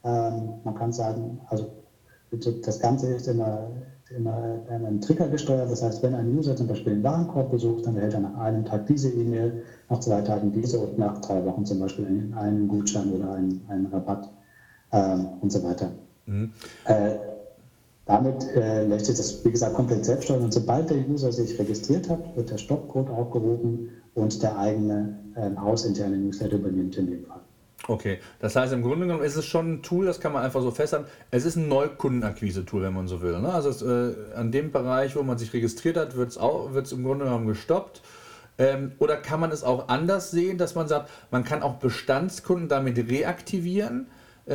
Ähm, 0.03 0.53
man 0.63 0.75
kann 0.75 0.93
sagen, 0.93 1.39
also 1.49 1.69
das 2.31 2.79
Ganze 2.79 3.13
ist 3.13 3.27
immer, 3.27 3.69
immer 4.15 4.63
einen 4.69 5.01
Trigger 5.01 5.27
gesteuert. 5.27 5.69
Das 5.69 5.83
heißt, 5.83 6.01
wenn 6.01 6.15
ein 6.15 6.35
User 6.37 6.55
zum 6.55 6.67
Beispiel 6.67 6.93
einen 6.93 7.03
Warenkorb 7.03 7.51
besucht, 7.51 7.85
dann 7.85 7.95
erhält 7.95 8.13
er 8.13 8.21
nach 8.21 8.37
einem 8.37 8.63
Tag 8.65 8.87
diese 8.87 9.09
E-Mail, 9.09 9.63
nach 9.89 9.99
zwei 9.99 10.21
Tagen 10.21 10.51
diese 10.51 10.79
und 10.79 10.97
nach 10.97 11.19
drei 11.21 11.43
Wochen 11.45 11.65
zum 11.65 11.79
Beispiel 11.79 12.05
einen, 12.35 12.67
Gutschein 12.67 13.11
oder 13.11 13.33
einen, 13.33 13.61
einen 13.67 13.87
Rabatt 13.87 14.29
ähm, 14.91 15.27
und 15.41 15.51
so 15.51 15.63
weiter. 15.63 15.91
Mhm. 16.25 16.51
Äh, 16.85 17.15
damit 18.05 18.43
äh, 18.55 18.85
lässt 18.85 19.05
sich 19.05 19.17
das, 19.17 19.45
wie 19.45 19.51
gesagt, 19.51 19.75
komplett 19.75 20.03
selbst 20.03 20.25
steuern. 20.25 20.41
Und 20.41 20.53
sobald 20.53 20.89
der 20.89 20.97
User 21.07 21.31
sich 21.31 21.59
registriert 21.59 22.09
hat, 22.09 22.35
wird 22.35 22.49
der 22.49 22.57
Stoppcode 22.57 23.09
aufgerufen 23.09 23.89
und 24.15 24.41
der 24.41 24.57
eigene 24.57 25.19
äh, 25.35 25.55
hausinterne 25.55 26.17
Newsletter 26.17 26.55
übernimmt 26.55 26.97
in 26.97 27.07
dem 27.07 27.25
Fall. 27.25 27.39
Okay, 27.87 28.19
das 28.39 28.55
heißt 28.55 28.73
im 28.73 28.81
Grunde 28.81 29.05
genommen 29.05 29.23
ist 29.23 29.35
es 29.35 29.45
schon 29.45 29.73
ein 29.73 29.81
Tool, 29.83 30.05
das 30.05 30.19
kann 30.19 30.33
man 30.33 30.43
einfach 30.43 30.61
so 30.61 30.71
festhalten. 30.71 31.07
Es 31.31 31.45
ist 31.45 31.55
ein 31.55 31.67
Neukundenakquise-Tool, 31.69 32.83
wenn 32.83 32.93
man 32.93 33.07
so 33.07 33.21
will. 33.21 33.39
Ne? 33.39 33.51
Also 33.51 33.69
es, 33.69 33.81
äh, 33.81 34.13
an 34.35 34.51
dem 34.51 34.71
Bereich, 34.71 35.15
wo 35.15 35.23
man 35.23 35.37
sich 35.37 35.53
registriert 35.53 35.97
hat, 35.97 36.15
wird 36.15 36.35
es 36.35 36.91
im 36.91 37.03
Grunde 37.03 37.25
genommen 37.25 37.47
gestoppt. 37.47 38.01
Ähm, 38.57 38.91
oder 38.99 39.15
kann 39.17 39.39
man 39.39 39.51
es 39.51 39.63
auch 39.63 39.87
anders 39.87 40.31
sehen, 40.31 40.57
dass 40.57 40.75
man 40.75 40.87
sagt, 40.87 41.09
man 41.31 41.43
kann 41.43 41.63
auch 41.63 41.75
Bestandskunden 41.75 42.67
damit 42.67 42.97
reaktivieren, 43.09 44.07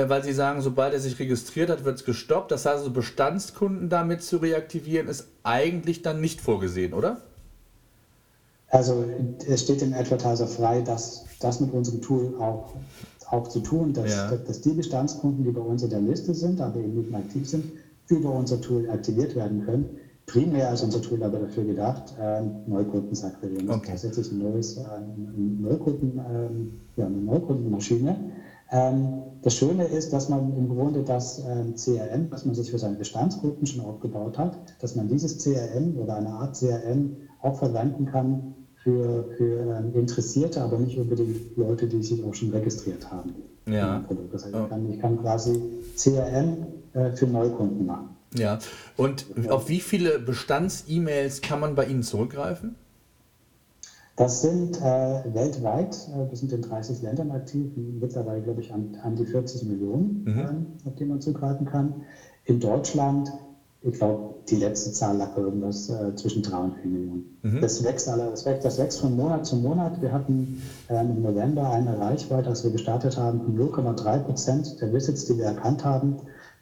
weil 0.08 0.24
sie 0.24 0.32
sagen, 0.32 0.60
sobald 0.60 0.92
er 0.92 1.00
sich 1.00 1.18
registriert 1.18 1.70
hat, 1.70 1.84
wird 1.84 1.96
es 1.98 2.04
gestoppt. 2.04 2.50
Das 2.50 2.66
heißt, 2.66 2.78
also 2.78 2.90
Bestandskunden 2.90 3.88
damit 3.88 4.22
zu 4.22 4.38
reaktivieren, 4.38 5.08
ist 5.08 5.28
eigentlich 5.42 6.02
dann 6.02 6.20
nicht 6.20 6.40
vorgesehen, 6.40 6.92
oder? 6.94 7.22
Also 8.68 9.04
es 9.48 9.62
steht 9.62 9.80
dem 9.80 9.94
Advertiser 9.94 10.48
frei, 10.48 10.80
das, 10.80 11.26
das 11.38 11.60
mit 11.60 11.72
unserem 11.72 12.02
Tool 12.02 12.34
auch, 12.40 12.74
auch 13.30 13.46
zu 13.46 13.60
tun, 13.60 13.92
dass, 13.92 14.10
ja. 14.10 14.32
dass 14.36 14.60
die 14.62 14.72
Bestandskunden, 14.72 15.44
die 15.44 15.50
bei 15.52 15.60
uns 15.60 15.84
in 15.84 15.90
der 15.90 16.00
Liste 16.00 16.34
sind, 16.34 16.60
aber 16.60 16.80
eben 16.80 16.94
nicht 16.96 17.10
mehr 17.10 17.20
aktiv 17.20 17.48
sind, 17.48 17.64
über 18.08 18.30
unser 18.30 18.60
Tool 18.60 18.90
aktiviert 18.90 19.36
werden 19.36 19.64
können. 19.64 19.88
Primär 20.26 20.72
ist 20.72 20.82
unser 20.82 21.02
Tool 21.02 21.22
aber 21.22 21.38
dafür 21.38 21.64
gedacht, 21.64 22.14
äh, 22.18 22.40
Neukunden 22.66 23.14
zu 23.14 23.26
akquirieren. 23.26 23.70
Okay. 23.70 23.90
Tatsächlich 23.90 24.32
ein 24.32 24.38
neues, 24.38 24.78
äh, 24.78 24.82
Neukunden, 25.36 26.18
äh, 26.18 27.00
ja, 27.00 27.06
eine 27.06 27.16
Neukundenmaschine. 27.16 28.16
Ähm, 28.74 29.22
das 29.42 29.54
Schöne 29.54 29.84
ist, 29.84 30.12
dass 30.12 30.28
man 30.28 30.56
im 30.56 30.68
Grunde 30.68 31.04
das 31.04 31.38
ähm, 31.46 31.76
CRM, 31.76 32.26
was 32.30 32.44
man 32.44 32.56
sich 32.56 32.70
für 32.70 32.78
seine 32.78 32.96
Bestandskunden 32.96 33.64
schon 33.66 33.84
aufgebaut 33.84 34.36
hat, 34.36 34.58
dass 34.80 34.96
man 34.96 35.06
dieses 35.06 35.38
CRM 35.38 35.96
oder 35.96 36.16
eine 36.16 36.30
Art 36.30 36.56
CRM 36.56 37.16
auch 37.40 37.56
verwenden 37.56 38.06
kann 38.06 38.54
für, 38.82 39.26
für 39.36 39.78
ähm, 39.78 39.94
Interessierte, 39.94 40.60
aber 40.60 40.78
nicht 40.78 40.98
unbedingt 40.98 41.56
Leute, 41.56 41.86
die 41.86 42.02
sich 42.02 42.24
auch 42.24 42.34
schon 42.34 42.50
registriert 42.50 43.08
haben. 43.12 43.34
Ja. 43.66 44.04
Das 44.32 44.44
heißt, 44.44 44.54
ich, 44.54 44.68
kann, 44.68 44.90
ich 44.90 45.00
kann 45.00 45.20
quasi 45.20 45.62
CRM 45.96 46.66
äh, 46.94 47.12
für 47.12 47.26
Neukunden 47.26 47.86
machen. 47.86 48.08
Ja, 48.34 48.58
und 48.96 49.26
auf 49.48 49.68
wie 49.68 49.78
viele 49.78 50.18
Bestands-E-Mails 50.18 51.40
kann 51.40 51.60
man 51.60 51.76
bei 51.76 51.86
Ihnen 51.86 52.02
zurückgreifen? 52.02 52.74
Das 54.16 54.42
sind 54.42 54.80
äh, 54.80 55.34
weltweit, 55.34 55.96
äh, 56.14 56.30
wir 56.30 56.36
sind 56.36 56.52
in 56.52 56.62
30 56.62 57.02
Ländern 57.02 57.30
aktiv, 57.32 57.72
mittlerweile 57.76 58.42
glaube 58.42 58.60
ich 58.60 58.72
an, 58.72 58.96
an 59.02 59.16
die 59.16 59.26
40 59.26 59.64
Millionen, 59.64 60.24
mhm. 60.24 60.38
äh, 60.84 60.88
auf 60.88 60.94
die 60.94 61.04
man 61.04 61.20
zugreifen 61.20 61.66
kann. 61.66 62.02
In 62.44 62.60
Deutschland 62.60 63.32
ich 63.86 63.98
glaube, 63.98 64.36
die 64.48 64.56
letzte 64.56 64.92
Zahl 64.92 65.18
lag 65.18 65.36
irgendwas 65.36 65.90
äh, 65.90 66.14
zwischen 66.14 66.42
3 66.42 66.56
und 66.56 66.74
4 66.76 66.90
Millionen. 66.90 67.38
Mhm. 67.42 67.60
Das, 67.60 67.84
wächst 67.84 68.08
alle, 68.08 68.30
das, 68.30 68.46
wächst, 68.46 68.64
das 68.64 68.78
wächst 68.78 69.00
von 69.00 69.14
Monat 69.14 69.44
zu 69.44 69.56
Monat. 69.56 70.00
Wir 70.00 70.10
hatten 70.10 70.62
äh, 70.88 71.00
im 71.00 71.20
November 71.20 71.68
eine 71.68 71.98
Reichweite, 71.98 72.48
als 72.48 72.64
wir 72.64 72.70
gestartet 72.70 73.18
haben, 73.18 73.42
von 73.42 73.58
0,3 73.58 74.20
Prozent 74.20 74.80
der 74.80 74.90
Visits, 74.90 75.26
die 75.26 75.36
wir 75.36 75.44
erkannt 75.44 75.84
haben. 75.84 76.16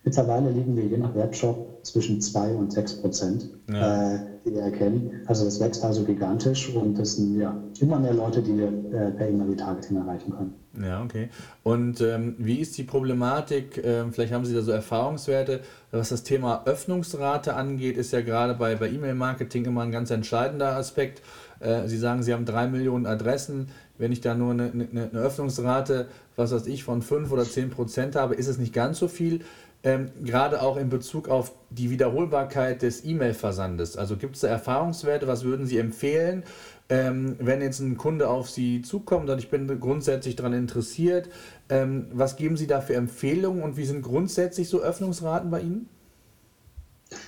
Mittlerweile 0.05 0.51
liegen 0.51 0.77
wir 0.77 0.85
je 0.85 0.97
nach 0.97 1.15
Webshop 1.15 1.79
zwischen 1.85 2.21
2 2.21 2.55
und 2.55 2.73
6 2.73 2.95
Prozent, 3.01 3.51
ja. 3.73 4.15
äh, 4.15 4.19
die 4.45 4.53
wir 4.53 4.63
erkennen. 4.63 5.23
Also 5.27 5.45
das 5.45 5.61
wächst 5.61 5.85
also 5.85 6.03
gigantisch 6.05 6.75
und 6.75 6.99
es 6.99 7.17
sind 7.17 7.39
ja 7.39 7.57
immer 7.81 8.01
mehr 8.01 8.15
Leute, 8.15 8.43
die 8.43 8.57
wir 8.59 8.69
äh, 8.69 9.11
per 9.13 9.29
E-Mail-Retargeting 9.29 9.97
erreichen 9.97 10.33
können. 10.33 10.55
Ja, 10.81 11.03
okay. 11.03 11.29
Und 11.63 12.01
ähm, 12.01 12.35
wie 12.39 12.57
ist 12.57 12.77
die 12.79 12.83
Problematik? 12.83 13.81
Ähm, 13.85 14.13
vielleicht 14.13 14.33
haben 14.33 14.45
Sie 14.45 14.55
da 14.55 14.63
so 14.63 14.73
Erfahrungswerte, 14.73 15.61
was 15.91 16.09
das 16.09 16.25
Thema 16.25 16.63
Öffnungsrate 16.65 17.55
angeht, 17.55 17.97
ist 17.97 18.13
ja 18.13 18.23
gerade 18.23 18.55
bei, 18.55 18.75
bei 18.75 18.89
E-Mail-Marketing 18.89 19.67
immer 19.67 19.83
ein 19.83 19.93
ganz 19.93 20.11
entscheidender 20.11 20.77
Aspekt. 20.77 21.23
Äh, 21.61 21.87
Sie 21.87 21.99
sagen, 21.99 22.23
Sie 22.23 22.33
haben 22.33 22.47
drei 22.47 22.67
Millionen 22.67 23.07
Adressen. 23.07 23.69
Wenn 23.99 24.11
ich 24.11 24.21
da 24.21 24.35
nur 24.35 24.53
eine, 24.53 24.73
eine, 24.73 24.89
eine 24.93 25.21
Öffnungsrate, 25.21 26.07
was 26.35 26.53
weiß 26.53 26.67
ich, 26.67 26.83
von 26.83 27.03
5 27.03 27.31
oder 27.31 27.45
10 27.45 27.71
Prozent 27.71 28.17
habe, 28.17 28.35
ist 28.35 28.49
es 28.49 28.59
nicht 28.59 28.73
ganz 28.73 28.99
so 28.99 29.07
viel 29.07 29.43
ähm, 29.85 30.11
gerade 30.23 30.63
auch 30.63 30.77
in 30.77 30.89
Bezug 30.89 31.29
auf 31.29 31.53
die 31.71 31.91
Wiederholbarkeit 31.91 32.83
des 32.83 33.05
E-Mail-Versandes. 33.05 33.97
Also 33.97 34.17
gibt 34.17 34.37
es 34.37 34.43
da 34.43 34.49
Erfahrungswerte? 34.49 35.27
Was 35.27 35.45
würden 35.45 35.67
Sie 35.67 35.79
empfehlen, 35.79 36.45
ähm, 36.89 37.37
wenn 37.41 37.61
jetzt 37.61 37.81
ein 37.81 37.97
Kunde 37.97 38.29
auf 38.29 38.49
Sie 38.49 38.83
zukommt 38.83 39.29
und 39.29 39.39
ich 39.39 39.51
bin 39.51 39.67
grundsätzlich 39.81 40.37
daran 40.37 40.53
interessiert? 40.53 41.29
Ähm, 41.69 42.07
was 42.13 42.37
geben 42.37 42.57
Sie 42.57 42.67
da 42.67 42.81
für 42.81 42.95
Empfehlungen 42.95 43.63
und 43.63 43.77
wie 43.77 43.85
sind 43.85 44.03
grundsätzlich 44.03 44.69
so 44.69 44.81
Öffnungsraten 44.81 45.51
bei 45.51 45.61
Ihnen? 45.63 45.89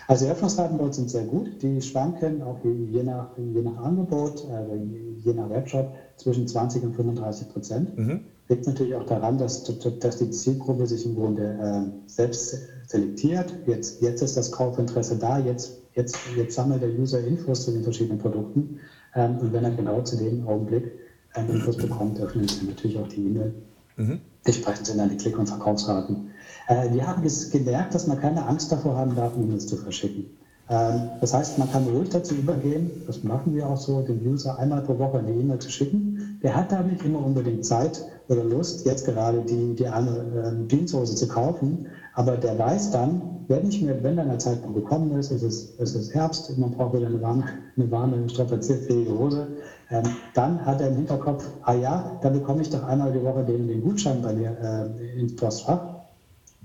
Also 0.07 0.25
die 0.25 0.31
Öffnungsraten 0.31 0.79
bei 0.79 0.85
uns 0.85 0.97
sind 0.97 1.11
sehr 1.11 1.25
gut. 1.25 1.61
Die 1.61 1.83
schwanken 1.83 2.41
auch 2.43 2.59
je 2.65 3.03
nach, 3.03 3.37
je 3.37 3.63
nach 3.63 3.77
Angebot, 3.79 4.45
äh, 4.49 4.77
je 5.25 5.35
nach 5.35 5.51
Webshop 5.51 5.95
zwischen 6.17 6.47
20 6.47 6.85
und 6.85 6.95
35 6.95 7.49
Prozent. 7.49 7.99
Mhm 7.99 8.21
liegt 8.49 8.67
natürlich 8.67 8.95
auch 8.95 9.07
daran, 9.07 9.39
dass, 9.39 9.65
dass 9.65 10.19
die 10.19 10.31
Zielgruppe 10.31 10.87
sich 10.87 11.07
im 11.07 11.15
Grunde 11.15 11.43
äh, 11.43 12.09
selbst 12.09 12.59
selektiert. 12.87 13.55
Jetzt, 13.67 14.03
jetzt 14.03 14.23
ist 14.23 14.37
das 14.37 14.53
Kaufinteresse 14.53 15.17
da, 15.17 15.39
jetzt, 15.39 15.81
jetzt, 15.95 16.17
jetzt 16.37 16.55
sammelt 16.55 16.83
der 16.83 16.91
User 16.91 17.21
Infos 17.21 17.65
zu 17.65 17.73
den 17.73 17.83
verschiedenen 17.83 18.19
Produkten. 18.19 18.81
Ähm, 19.15 19.39
und 19.39 19.53
wenn 19.53 19.65
er 19.65 19.71
genau 19.71 20.03
zu 20.03 20.17
dem 20.17 20.47
Augenblick 20.47 20.93
ähm, 21.35 21.51
Infos 21.51 21.77
bekommt, 21.77 22.21
öffnet 22.21 22.55
er 22.61 22.69
natürlich 22.69 22.99
auch 22.99 23.09
die 23.09 23.27
E-Mail. 23.27 23.55
Mhm. 23.97 24.21
Entsprechend 24.45 24.87
sind 24.87 24.99
dann 24.99 25.09
die 25.09 25.17
Klick- 25.17 25.39
und 25.39 25.49
Verkaufsraten. 25.49 26.31
Äh, 26.69 26.93
wir 26.93 27.07
haben 27.07 27.23
gemerkt, 27.51 27.95
dass 27.95 28.07
man 28.07 28.21
keine 28.21 28.47
Angst 28.47 28.71
davor 28.71 28.97
haben 28.97 29.15
darf, 29.15 29.35
E-Mails 29.37 29.67
zu 29.67 29.77
verschicken. 29.77 30.27
Ähm, 30.69 31.11
das 31.21 31.35
heißt, 31.35 31.59
man 31.59 31.71
kann 31.71 31.87
ruhig 31.87 32.11
dazu 32.11 32.35
übergehen, 32.35 32.91
das 33.07 33.23
machen 33.23 33.55
wir 33.55 33.69
auch 33.69 33.77
so, 33.77 34.03
dem 34.03 34.21
User 34.27 34.59
einmal 34.59 34.83
pro 34.83 34.99
Woche 34.99 35.19
eine 35.19 35.31
E-Mail 35.31 35.59
zu 35.59 35.71
schicken. 35.71 36.39
Der 36.43 36.57
hat 36.57 36.73
da 36.73 36.83
nicht 36.83 37.05
immer 37.05 37.25
unbedingt 37.25 37.65
Zeit, 37.65 38.05
oder 38.29 38.45
Lust, 38.45 38.87
jetzt 38.87 39.05
gerade 39.05 39.41
die, 39.43 39.75
die 39.75 39.87
eine 39.87 40.11
äh, 40.11 40.69
Jeanshose 40.69 41.15
zu 41.15 41.29
kaufen. 41.29 41.87
Aber 42.15 42.37
der 42.37 42.59
weiß 42.59 42.91
dann, 42.91 43.45
wenn 43.49 43.69
ich 43.69 43.83
mir, 43.83 44.03
wenn 44.03 44.17
dann 44.17 44.29
der 44.29 44.39
Zeitpunkt 44.39 44.77
gekommen 44.77 45.13
ist, 45.19 45.31
es 45.31 45.43
ist, 45.43 45.79
es 45.79 45.95
ist 45.95 46.15
Herbst, 46.15 46.57
man 46.57 46.71
braucht 46.71 46.95
wieder 46.95 47.07
eine 47.07 47.21
warme, 47.21 47.45
eine 47.77 47.91
warme 47.91 48.29
strapazierfähige 48.29 49.13
Hose, 49.19 49.49
ähm, 49.91 50.05
dann 50.35 50.65
hat 50.65 50.81
er 50.81 50.89
im 50.89 50.97
Hinterkopf, 50.97 51.45
ah 51.63 51.75
ja, 51.75 52.19
dann 52.23 52.33
bekomme 52.33 52.63
ich 52.63 52.71
doch 52.71 52.85
einmal 52.85 53.13
die 53.13 53.23
Woche 53.23 53.45
den, 53.45 53.67
den 53.67 53.83
Gutschein 53.83 54.23
bei 54.23 54.33
mir 54.33 54.57
äh, 54.99 55.21
ins 55.21 55.35
Postfach. 55.37 56.05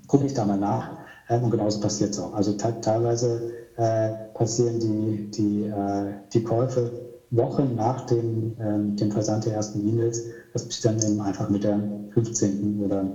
Gucke 0.08 0.26
ich 0.26 0.34
da 0.34 0.46
mal 0.46 0.58
nach. 0.58 1.00
Ähm, 1.30 1.44
und 1.44 1.52
genauso 1.52 1.80
passiert 1.80 2.12
es 2.12 2.20
auch. 2.20 2.34
Also 2.34 2.54
teilweise 2.54 3.52
äh, 3.76 4.10
passieren 4.34 4.80
die, 4.80 5.30
die, 5.32 5.64
äh, 5.64 6.14
die 6.34 6.44
Käufe 6.44 7.09
Wochen 7.32 7.76
nach 7.76 8.06
dem, 8.08 8.56
ähm, 8.60 8.96
dem 8.96 9.12
Versand 9.12 9.46
der 9.46 9.54
ersten 9.54 9.88
E-Mails 9.88 10.24
das 10.54 10.66
passiert 10.66 10.86
dann 10.86 11.12
eben 11.12 11.22
einfach 11.22 11.50
mit 11.50 11.64
der 11.64 11.80
15. 12.14 12.82
oder, 12.84 13.06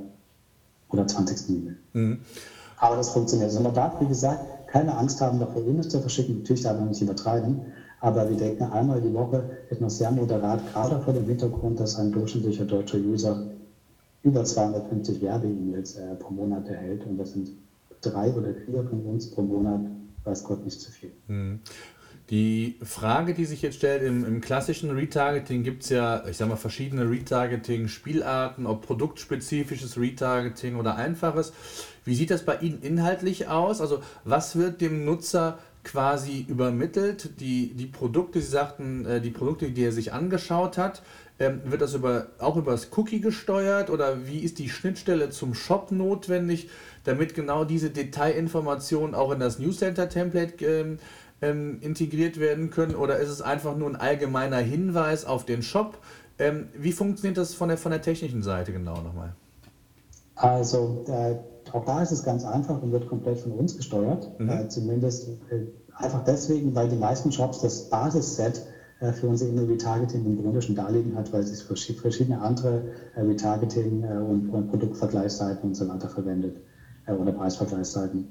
oder 0.90 1.06
20. 1.06 1.48
E-Mail. 1.50 1.76
Mhm. 1.92 2.18
Aber 2.76 2.96
das 2.96 3.10
funktioniert. 3.10 3.48
Also 3.48 3.60
man 3.60 3.74
darf, 3.74 4.00
wie 4.00 4.06
gesagt, 4.06 4.68
keine 4.68 4.96
Angst 4.96 5.20
haben, 5.20 5.38
davor 5.38 5.62
E-Mails 5.62 5.88
zu 5.88 6.00
verschicken. 6.00 6.38
Natürlich 6.38 6.62
darf 6.62 6.78
man 6.78 6.88
nicht 6.88 7.00
übertreiben. 7.00 7.60
Aber 8.00 8.28
wir 8.28 8.36
denken 8.36 8.64
einmal 8.64 9.00
die 9.00 9.14
Woche 9.14 9.42
etwas 9.70 9.98
sehr 9.98 10.10
moderat, 10.10 10.60
gerade 10.72 11.00
vor 11.00 11.12
dem 11.12 11.24
Hintergrund, 11.24 11.80
dass 11.80 11.96
ein 11.96 12.12
durchschnittlicher 12.12 12.64
deutscher 12.64 12.98
User 12.98 13.46
über 14.22 14.44
250 14.44 15.22
Werbe-E-Mails 15.22 15.96
äh, 15.96 16.14
pro 16.16 16.32
Monat 16.34 16.68
erhält. 16.68 17.06
Und 17.06 17.16
das 17.16 17.32
sind 17.32 17.50
drei 18.02 18.32
oder 18.32 18.52
vier 18.52 18.82
von 18.84 19.00
uns 19.06 19.30
pro 19.30 19.42
Monat, 19.42 19.80
weiß 20.24 20.44
Gott, 20.44 20.64
nicht 20.64 20.80
zu 20.80 20.90
viel. 20.90 21.12
Mhm. 21.28 21.60
Die 22.30 22.76
Frage, 22.82 23.34
die 23.34 23.44
sich 23.44 23.60
jetzt 23.60 23.76
stellt, 23.76 24.02
im, 24.02 24.24
im 24.24 24.40
klassischen 24.40 24.90
Retargeting 24.90 25.62
gibt 25.62 25.82
es 25.82 25.90
ja, 25.90 26.26
ich 26.26 26.38
sag 26.38 26.48
mal, 26.48 26.56
verschiedene 26.56 27.08
Retargeting-Spielarten, 27.10 28.66
ob 28.66 28.86
produktspezifisches 28.86 29.98
Retargeting 29.98 30.76
oder 30.76 30.96
einfaches. 30.96 31.52
Wie 32.04 32.14
sieht 32.14 32.30
das 32.30 32.44
bei 32.44 32.56
Ihnen 32.58 32.80
inhaltlich 32.80 33.48
aus? 33.48 33.80
Also 33.80 34.00
was 34.24 34.56
wird 34.56 34.80
dem 34.80 35.04
Nutzer 35.04 35.58
quasi 35.82 36.46
übermittelt? 36.48 37.40
Die, 37.40 37.74
die 37.74 37.86
Produkte, 37.86 38.40
Sie 38.40 38.48
sagten, 38.50 39.04
äh, 39.04 39.20
die 39.20 39.30
Produkte, 39.30 39.70
die 39.70 39.84
er 39.84 39.92
sich 39.92 40.12
angeschaut 40.12 40.78
hat, 40.78 41.02
Ähm, 41.40 41.62
wird 41.64 41.80
das 41.82 41.94
über, 41.94 42.28
auch 42.38 42.56
über 42.56 42.70
das 42.70 42.90
Cookie 42.96 43.20
gesteuert 43.20 43.90
oder 43.90 44.24
wie 44.28 44.38
ist 44.38 44.60
die 44.60 44.68
Schnittstelle 44.68 45.30
zum 45.30 45.52
Shop 45.52 45.90
notwendig, 45.90 46.68
damit 47.02 47.34
genau 47.34 47.64
diese 47.64 47.90
Detailinformationen 47.90 49.16
auch 49.16 49.32
in 49.32 49.40
das 49.40 49.58
Newsletter-Template 49.58 50.64
ähm, 50.64 50.98
ähm, 51.42 51.78
integriert 51.80 52.38
werden 52.38 52.70
können? 52.70 52.94
Oder 52.94 53.18
ist 53.18 53.28
es 53.28 53.42
einfach 53.42 53.76
nur 53.76 53.88
ein 53.88 53.96
allgemeiner 53.96 54.58
Hinweis 54.58 55.24
auf 55.24 55.44
den 55.44 55.62
Shop? 55.62 55.98
Ähm, 56.38 56.68
wie 56.76 56.92
funktioniert 56.92 57.38
das 57.38 57.54
von 57.54 57.68
der, 57.68 57.78
von 57.78 57.92
der 57.92 58.02
technischen 58.02 58.42
Seite 58.42 58.72
genau 58.72 59.00
nochmal? 59.00 59.34
Also 60.36 61.04
äh, 61.08 61.36
auch 61.72 61.84
da 61.84 62.02
ist 62.02 62.10
es 62.10 62.24
ganz 62.24 62.44
einfach 62.44 62.82
und 62.82 62.92
wird 62.92 63.08
komplett 63.08 63.38
von 63.38 63.52
uns 63.52 63.76
gesteuert. 63.76 64.28
Mhm. 64.38 64.48
Äh, 64.48 64.68
zumindest 64.68 65.28
äh, 65.50 65.66
einfach 65.96 66.24
deswegen, 66.24 66.74
weil 66.74 66.88
die 66.88 66.96
meisten 66.96 67.30
Shops 67.30 67.60
das 67.60 67.88
Basisset 67.88 68.66
äh, 69.00 69.12
für 69.12 69.28
unser 69.28 69.46
E-Mail-Retargeting 69.46 70.24
im 70.24 70.42
Grunde 70.42 70.60
schon 70.60 70.74
darlegen 70.74 71.16
hat, 71.16 71.32
weil 71.32 71.44
sie 71.44 71.54
verschiedene 71.54 72.40
andere 72.40 72.82
äh, 73.14 73.20
Retargeting- 73.20 74.02
äh, 74.02 74.18
und, 74.18 74.50
und 74.50 74.70
Produktvergleichsseiten 74.70 75.70
und 75.70 75.74
so 75.74 75.88
weiter 75.88 76.08
verwendet 76.08 76.56
oder 77.06 77.32
Preisvergleichsseiten. 77.32 78.28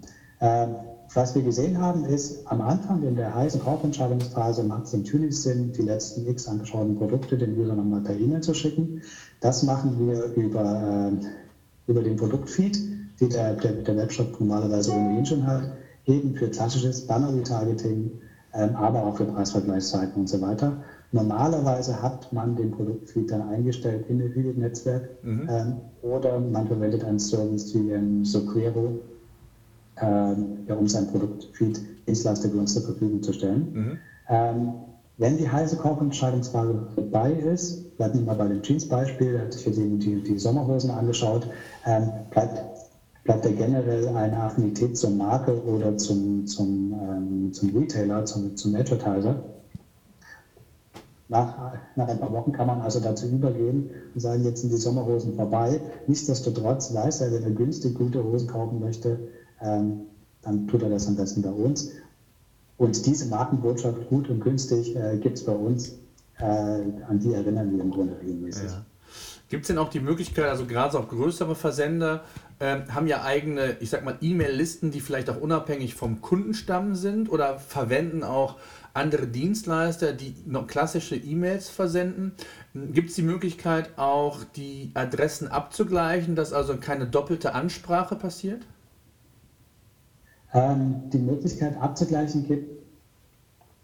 Was 1.14 1.36
wir 1.36 1.44
gesehen 1.44 1.80
haben, 1.80 2.06
ist 2.06 2.48
am 2.48 2.62
Anfang 2.62 3.04
in 3.04 3.16
der 3.16 3.36
heißen 3.36 3.62
Kaufentscheidungsphase 3.62 4.64
macht 4.64 4.86
es 4.86 4.94
natürlich 4.94 5.40
Sinn, 5.40 5.72
die 5.72 5.84
letzten 5.84 6.28
x 6.28 6.48
angeschauten 6.48 6.96
Produkte 6.96 7.38
den 7.38 7.58
User 7.58 7.76
nochmal 7.76 8.02
per 8.02 8.16
E-Mail 8.16 8.42
zu 8.42 8.54
schicken. 8.54 9.02
Das 9.40 9.64
machen 9.64 9.98
wir 10.00 10.34
über, 10.36 11.12
äh, 11.12 11.92
über 11.92 12.02
den 12.02 12.16
Produktfeed, 12.16 12.80
die 13.20 13.30
der, 13.30 13.54
der, 13.56 13.74
der 13.74 13.98
Webshop 13.98 14.40
normalerweise 14.40 14.92
ohnehin 14.92 15.26
schon 15.26 15.46
hat, 15.46 15.74
eben 16.06 16.36
für 16.36 16.50
klassisches 16.50 17.06
Banner-Retargeting, 17.06 18.12
ähm, 18.54 18.76
aber 18.76 19.04
auch 19.04 19.18
für 19.18 19.26
Preisvergleichsseiten 19.26 20.22
und 20.22 20.30
so 20.30 20.42
weiter. 20.42 20.84
Normalerweise 21.12 22.02
hat 22.02 22.34
man 22.34 22.56
den 22.56 22.72
Produktfeed 22.72 23.30
dann 23.30 23.48
eingestellt 23.50 24.06
in 24.10 24.18
dem 24.18 24.60
Netzwerk 24.60 25.10
mhm. 25.24 25.48
ähm, 25.50 25.76
oder 26.02 26.40
man 26.40 26.68
verwendet 26.68 27.04
einen 27.04 27.20
Service 27.20 27.74
wie 27.76 27.92
ähm, 27.92 28.26
Soquero, 28.26 29.00
ähm, 30.02 30.60
ja, 30.68 30.76
um 30.76 30.88
sein 30.88 31.08
Produktfeed 31.08 31.82
Dienstleister 32.08 32.50
für 32.50 32.58
uns 32.58 32.74
zur 32.74 32.84
Verfügung 32.84 33.22
zu 33.24 33.34
stellen. 33.34 33.72
Mhm. 33.74 33.98
Ähm, 34.30 34.74
wenn 35.18 35.38
die 35.38 35.50
heiße 35.50 35.78
Kaufentscheidungsphase 35.78 36.88
vorbei 36.96 37.32
ist, 37.32 37.96
bleiben 37.98 38.20
wir 38.20 38.26
mal 38.26 38.36
bei 38.36 38.48
dem 38.48 38.62
Jeans-Beispiel, 38.62 39.40
hat 39.40 39.54
sich 39.54 39.64
die, 39.64 40.00
die, 40.00 40.24
die 40.24 40.40
Sommerhosen 40.40 40.90
angeschaut, 40.90 41.48
ähm, 41.86 42.10
bleibt, 42.32 42.62
bleibt 43.24 43.46
er 43.46 43.52
generell 43.52 44.08
eine 44.10 44.38
Affinität 44.38 44.98
zur 44.98 45.12
Marke 45.12 45.64
oder 45.66 45.98
zum, 45.98 46.48
zum, 46.48 46.94
ähm, 46.94 47.54
zum 47.54 47.78
Retailer, 47.78 48.26
zum, 48.26 48.56
zum 48.56 48.76
Advertiser. 48.76 49.36
Nach, 51.30 51.74
nach, 51.96 52.08
ein 52.08 52.20
paar 52.20 52.34
Wochen 52.34 52.52
kann 52.52 52.68
man 52.68 52.82
also 52.82 53.00
dazu 53.00 53.28
übergehen 53.28 53.90
und 54.14 54.20
sagen, 54.20 54.44
jetzt 54.44 54.62
sind 54.62 54.72
die 54.72 54.78
Sommerhosen 54.78 55.36
vorbei. 55.36 55.80
Nichtsdestotrotz 56.08 56.94
weiß 56.94 57.22
er, 57.22 57.32
wenn 57.32 57.44
er 57.44 57.52
günstig 57.52 57.96
gute 57.96 58.24
Hosen 58.24 58.48
kaufen 58.48 58.80
möchte, 58.80 59.20
dann 59.64 60.68
tut 60.68 60.84
er 60.84 60.90
das 60.90 61.08
am 61.08 61.16
besten 61.16 61.42
bei 61.42 61.52
uns. 61.52 61.92
Und 62.78 63.06
diese 63.06 63.28
Markenbotschaft, 63.28 64.10
gut 64.10 64.30
und 64.30 64.42
günstig, 64.42 64.96
äh, 64.96 65.18
gibt 65.18 65.38
es 65.38 65.46
bei 65.46 65.54
uns. 65.54 66.00
Äh, 66.40 66.44
an 66.44 67.20
die 67.20 67.34
erinnern 67.34 67.72
wir 67.72 67.82
im 67.82 67.92
Grunde 67.92 68.18
regelmäßig. 68.20 68.72
Ja. 68.72 68.86
Gibt 69.50 69.64
es 69.64 69.68
denn 69.68 69.78
auch 69.78 69.90
die 69.90 70.00
Möglichkeit, 70.00 70.46
also 70.46 70.66
gerade 70.66 70.98
auch 70.98 71.08
größere 71.08 71.54
Versender 71.56 72.24
äh, 72.58 72.82
haben 72.90 73.06
ja 73.08 73.24
eigene, 73.24 73.78
ich 73.82 73.92
sag 73.92 74.04
mal, 74.04 74.18
E-Mail-Listen, 74.20 74.90
die 74.90 75.00
vielleicht 75.00 75.30
auch 75.30 75.40
unabhängig 75.40 75.94
vom 75.94 76.22
Kundenstamm 76.22 76.96
sind 76.96 77.30
oder 77.32 77.60
verwenden 77.60 78.24
auch 78.24 78.58
andere 78.94 79.28
Dienstleister, 79.28 80.14
die 80.14 80.36
noch 80.46 80.66
klassische 80.68 81.16
E-Mails 81.16 81.70
versenden. 81.70 82.34
Gibt 82.74 83.10
es 83.10 83.16
die 83.16 83.22
Möglichkeit, 83.22 83.98
auch 83.98 84.44
die 84.56 84.92
Adressen 84.96 85.48
abzugleichen, 85.48 86.36
dass 86.36 86.54
also 86.54 86.78
keine 86.78 87.06
doppelte 87.06 87.54
Ansprache 87.54 88.16
passiert? 88.16 88.64
Ähm, 90.54 91.10
die 91.12 91.18
Möglichkeit 91.18 91.76
abzugleichen 91.82 92.44
gibt, 92.44 92.84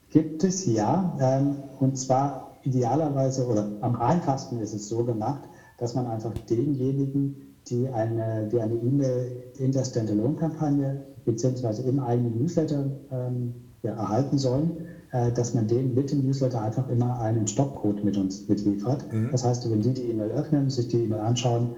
gibt 0.10 0.44
es 0.44 0.66
ja. 0.66 1.18
Ähm, 1.20 1.56
und 1.80 1.98
zwar 1.98 2.52
idealerweise 2.64 3.46
oder 3.46 3.70
am 3.82 3.96
einfachsten 3.96 4.60
ist 4.60 4.74
es 4.74 4.88
so 4.88 5.04
gemacht, 5.04 5.42
dass 5.78 5.96
man 5.96 6.08
einfach 6.08 6.34
denjenigen, 6.50 7.42
die 7.68 7.88
eine 7.88 8.48
die 8.52 8.60
eine 8.60 8.74
E-Mail 8.76 9.32
in 9.58 9.72
der 9.72 9.84
Standalone-Kampagne 9.86 11.02
beziehungsweise 11.26 11.84
im 11.84 12.00
eigenen 12.00 12.38
Newsletter 12.40 12.86
ähm, 13.12 13.54
ja, 13.84 13.94
erhalten 13.94 14.38
sollen, 14.38 14.88
äh, 15.12 15.32
dass 15.32 15.54
man 15.54 15.68
denen 15.68 15.94
mit 15.94 16.12
dem 16.12 16.26
Newsletter 16.26 16.62
einfach 16.62 16.90
immer 16.90 17.20
einen 17.20 17.48
Stoppcode 17.48 18.04
mit 18.04 18.18
uns 18.18 18.48
mitliefert. 18.48 19.12
Mhm. 19.12 19.32
Das 19.32 19.44
heißt, 19.44 19.70
wenn 19.70 19.82
die 19.82 19.94
die 19.94 20.10
E-Mail 20.10 20.32
öffnen, 20.32 20.70
sich 20.70 20.88
die 20.88 21.04
E-Mail 21.04 21.20
anschauen, 21.20 21.70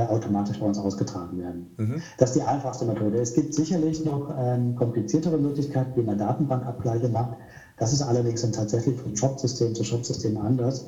automatisch 0.00 0.58
bei 0.58 0.66
uns 0.66 0.78
ausgetragen 0.78 1.38
werden. 1.38 1.74
Mhm. 1.76 2.02
Das 2.18 2.30
ist 2.30 2.36
die 2.36 2.42
einfachste 2.42 2.84
Methode. 2.84 3.18
Es 3.18 3.32
gibt 3.34 3.54
sicherlich 3.54 4.04
noch 4.04 4.34
ähm, 4.36 4.74
kompliziertere 4.74 5.38
Möglichkeiten, 5.38 5.92
wie 5.96 6.02
man 6.02 6.18
Datenbankabgleiche 6.18 7.08
macht. 7.08 7.36
Das 7.78 7.92
ist 7.92 8.02
allerdings 8.02 8.42
dann 8.42 8.52
tatsächlich 8.52 8.98
von 8.98 9.14
Shop-System 9.14 9.74
zu 9.74 9.84
Shop-System 9.84 10.36
anders 10.36 10.86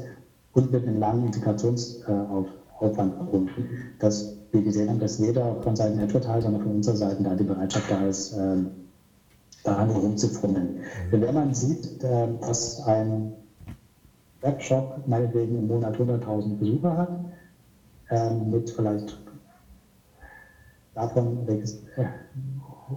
und 0.54 0.72
mit 0.72 0.86
einem 0.86 0.98
langen 0.98 1.26
Integrationsaufwand 1.26 2.52
äh, 2.80 3.16
verbunden, 3.16 3.50
dass 3.98 4.32
wir 4.50 4.62
gesehen 4.62 4.88
haben, 4.88 5.00
dass 5.00 5.18
jeder 5.18 5.60
von 5.62 5.76
seinen 5.76 6.00
Advertisern 6.00 6.54
und 6.54 6.62
von 6.62 6.72
unserer 6.76 6.96
Seite 6.96 7.22
da 7.22 7.34
die 7.34 7.44
Bereitschaft 7.44 7.90
da 7.90 8.06
ist, 8.06 8.32
ähm, 8.32 8.70
daran 9.64 9.90
herumzufummeln. 9.90 10.76
Mhm. 11.10 11.20
Wenn 11.20 11.34
man 11.34 11.54
sieht, 11.54 12.02
äh, 12.02 12.28
dass 12.40 12.80
ein 12.84 13.32
Webshop 14.40 15.06
meinetwegen 15.06 15.58
im 15.58 15.66
Monat 15.66 15.96
100.000 15.96 16.58
Besucher 16.58 16.96
hat, 16.96 17.10
ähm, 18.10 18.50
mit 18.50 18.70
vielleicht 18.70 19.18
davon, 20.94 21.46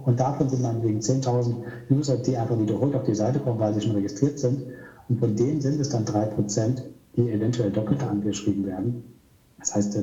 und 0.04 0.20
davon 0.20 0.48
sind 0.48 0.64
dann 0.64 0.82
wegen 0.82 1.00
10.000 1.00 1.54
User, 1.90 2.16
die 2.16 2.36
einfach 2.36 2.58
wiederholt 2.58 2.94
auf 2.94 3.04
die 3.04 3.14
Seite 3.14 3.38
kommen, 3.40 3.58
weil 3.58 3.74
sie 3.74 3.80
schon 3.80 3.92
registriert 3.92 4.38
sind. 4.38 4.62
Und 5.08 5.18
von 5.18 5.34
denen 5.34 5.60
sind 5.60 5.80
es 5.80 5.88
dann 5.88 6.04
3%, 6.04 6.82
die 7.16 7.30
eventuell 7.30 7.70
doppelt 7.70 8.02
angeschrieben 8.02 8.64
werden. 8.66 9.04
Das 9.58 9.74
heißt, 9.74 9.98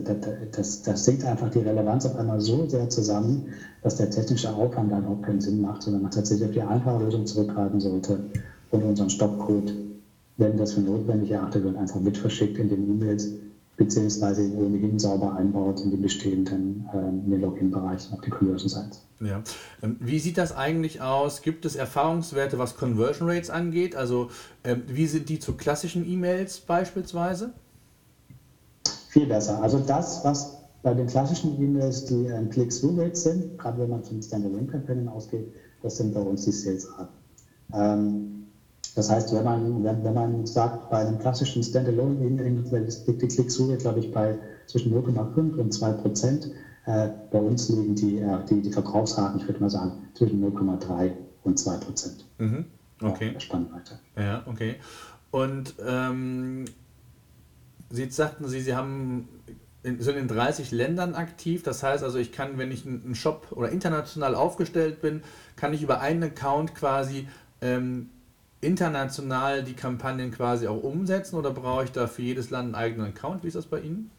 das, 0.52 0.82
das 0.84 1.04
sinkt 1.04 1.26
einfach 1.26 1.50
die 1.50 1.60
Relevanz 1.60 2.06
auf 2.06 2.16
einmal 2.16 2.40
so 2.40 2.68
sehr 2.68 2.90
zusammen, 2.90 3.46
dass 3.82 3.96
der 3.96 4.12
technische 4.12 4.54
Aufwand 4.54 4.92
dann 4.92 5.06
auch 5.08 5.22
keinen 5.24 5.42
Sinn 5.42 5.62
macht, 5.62 5.82
sondern 5.82 6.04
man 6.04 6.12
tatsächlich 6.12 6.48
auf 6.48 6.54
die 6.54 6.62
einfache 6.62 7.04
Lösung 7.04 7.26
zurückgreifen 7.26 7.80
sollte 7.80 8.20
und 8.70 8.84
unseren 8.84 9.10
Stoppcode, 9.10 9.74
wenn 10.38 10.58
das 10.58 10.74
für 10.74 10.82
notwendig 10.82 11.32
erachtet 11.32 11.64
wird, 11.64 11.76
einfach 11.76 12.00
mit 12.00 12.18
verschickt 12.18 12.60
in 12.60 12.70
den 12.70 12.88
E-Mails, 12.88 13.30
beziehungsweise 13.78 14.42
ohnehin 14.56 14.98
sauber 14.98 15.36
einbaut 15.36 15.80
in 15.82 15.92
den 15.92 16.02
bestehenden 16.02 16.90
äh, 16.94 17.36
Login-Bereichen 17.36 18.14
auf 18.14 18.22
die 18.22 18.32
Conversion-Sites. 18.32 19.06
Ja. 19.22 19.44
Ähm, 19.84 19.98
wie 20.00 20.20
sieht 20.20 20.38
das 20.38 20.56
eigentlich 20.56 21.02
aus? 21.02 21.44
Gibt 21.44 21.64
es 21.66 21.76
Erfahrungswerte, 21.76 22.58
was 22.58 22.76
Conversion 22.76 23.30
Rates 23.30 23.50
angeht? 23.50 23.96
Also 23.96 24.30
ähm, 24.64 24.84
wie 24.88 25.06
sind 25.06 25.30
die 25.30 25.40
zu 25.40 25.54
klassischen 25.54 26.08
E-Mails 26.08 26.60
beispielsweise? 26.60 27.52
Viel 29.10 29.28
besser. 29.28 29.62
Also 29.62 29.80
das, 29.80 30.24
was 30.24 30.58
bei 30.82 30.94
den 30.94 31.08
klassischen 31.08 31.62
E-Mails 31.62 32.06
die 32.06 32.26
ähm, 32.26 32.50
Click-Through-Rates 32.50 33.24
sind, 33.24 33.58
gerade 33.60 33.80
wenn 33.80 33.90
man 33.90 34.04
von 34.04 34.22
Standalone-Kampagnen 34.22 35.08
ausgeht, 35.08 35.54
das 35.84 35.98
sind 35.98 36.14
bei 36.16 36.22
uns 36.22 36.46
die 36.46 36.52
Sales-Raten. 36.52 37.14
Ähm, 37.74 38.47
das 38.98 39.12
heißt, 39.12 39.32
wenn 39.34 39.44
man, 39.44 39.84
wenn, 39.84 40.04
wenn 40.04 40.14
man 40.14 40.46
sagt, 40.48 40.90
bei 40.90 40.98
einem 40.98 41.20
klassischen 41.20 41.62
Standalone 41.62 42.28
liegt 42.28 43.22
die 43.22 43.28
Klicksuche, 43.28 43.78
glaube 43.78 44.00
ich, 44.00 44.12
bei 44.12 44.40
zwischen 44.66 44.92
0,5 44.92 45.56
und 45.56 45.72
2 45.72 45.92
Prozent. 45.94 46.52
Äh, 46.88 47.10
bei 47.32 47.38
uns 47.38 47.70
liegen 47.70 47.94
die, 47.94 48.18
äh, 48.18 48.40
die, 48.50 48.62
die 48.62 48.72
Verkaufsraten, 48.72 49.40
ich 49.40 49.48
würde 49.48 49.60
mal 49.60 49.70
sagen, 49.70 50.08
zwischen 50.16 50.44
0,3 50.44 51.12
und 51.44 51.60
2 51.60 51.78
Prozent. 51.78 52.26
Mhm. 52.40 52.66
Okay. 53.00 53.34
Ja, 53.34 53.40
Spannweite. 53.40 54.00
Ja, 54.16 54.44
okay. 54.48 54.78
Und 55.30 55.76
ähm, 55.86 56.66
Sie 57.92 58.10
sagten 58.10 58.48
Sie, 58.48 58.62
Sie 58.62 58.76
haben 58.76 59.30
in, 59.84 60.02
sind 60.02 60.18
in 60.18 60.28
30 60.28 60.72
Ländern 60.72 61.14
aktiv. 61.14 61.62
Das 61.62 61.84
heißt 61.84 62.04
also, 62.04 62.18
ich 62.18 62.32
kann, 62.32 62.58
wenn 62.58 62.72
ich 62.72 62.86
einen 62.86 63.14
Shop 63.14 63.52
oder 63.52 63.70
international 63.70 64.34
aufgestellt 64.34 65.02
bin, 65.02 65.22
kann 65.56 65.72
ich 65.74 65.84
über 65.84 66.02
einen 66.02 66.24
Account 66.24 66.74
quasi 66.74 67.28
ähm, 67.62 68.10
international 68.62 69.64
die 69.64 69.74
Kampagnen 69.74 70.32
quasi 70.32 70.68
auch 70.68 70.84
umsetzen 70.84 71.36
oder 71.36 71.52
brauche 71.52 71.84
ich 71.84 71.92
da 71.92 72.08
für 72.08 72.22
jedes 72.22 72.50
Land 72.50 72.68
einen 72.68 72.76
eigenen 72.76 73.08
Account? 73.08 73.44
Wie 73.44 73.48
ist 73.48 73.56
das 73.56 73.66
bei 73.66 73.80
Ihnen? 73.80 74.12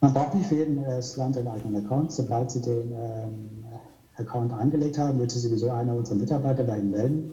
Man 0.00 0.12
braucht 0.12 0.34
nicht 0.34 0.46
für 0.46 0.56
jedes 0.56 1.16
Land 1.16 1.38
einen 1.38 1.48
eigenen 1.48 1.84
Account. 1.84 2.12
Sobald 2.12 2.50
Sie 2.50 2.60
den 2.60 2.92
ähm, 2.92 3.64
Account 4.16 4.52
angelegt 4.52 4.98
haben, 4.98 5.18
wird 5.18 5.30
sich 5.30 5.42
sowieso 5.42 5.70
einer 5.70 5.94
unserer 5.94 6.16
Mitarbeiter 6.16 6.64
bei 6.64 6.78
Ihnen 6.78 6.90
melden 6.90 7.32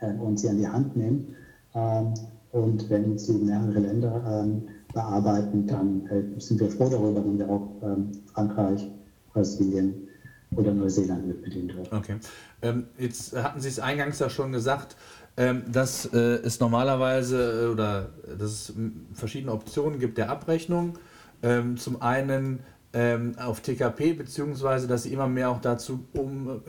äh, 0.00 0.12
und 0.14 0.38
Sie 0.38 0.48
an 0.48 0.58
die 0.58 0.68
Hand 0.68 0.96
nehmen. 0.96 1.34
Ähm, 1.74 2.14
und 2.52 2.88
wenn 2.90 3.18
Sie 3.18 3.32
mehrere 3.32 3.78
Länder 3.78 4.42
ähm, 4.42 4.68
bearbeiten, 4.92 5.66
dann 5.66 6.06
äh, 6.06 6.40
sind 6.40 6.60
wir 6.60 6.70
froh 6.70 6.88
darüber, 6.88 7.24
wenn 7.24 7.38
wir 7.38 7.48
auch 7.48 7.70
ähm, 7.82 8.12
Frankreich, 8.32 8.90
Brasilien 9.32 10.08
oder 10.56 10.72
Neuseeland 10.72 11.26
mit 11.26 11.42
bedient 11.42 11.76
werden. 11.76 11.98
Okay. 11.98 12.16
Ähm, 12.62 12.86
jetzt 12.98 13.36
hatten 13.36 13.60
Sie 13.60 13.68
es 13.68 13.78
eingangs 13.78 14.18
ja 14.18 14.30
schon 14.30 14.52
gesagt, 14.52 14.96
ähm, 15.38 15.62
dass 15.70 16.04
äh, 16.06 16.18
es 16.18 16.58
normalerweise 16.58 17.66
äh, 17.66 17.72
oder 17.72 18.08
dass 18.36 18.50
es 18.50 18.72
verschiedene 19.14 19.52
Optionen 19.52 20.00
gibt 20.00 20.18
der 20.18 20.30
Abrechnung. 20.30 20.98
Ähm, 21.44 21.76
zum 21.76 22.02
einen 22.02 22.58
ähm, 22.92 23.36
auf 23.38 23.60
TKP, 23.60 24.14
beziehungsweise 24.14 24.88
dass 24.88 25.04
sie 25.04 25.12
immer 25.12 25.28
mehr 25.28 25.50
auch 25.50 25.60
dazu, 25.60 26.04
um, 26.14 26.60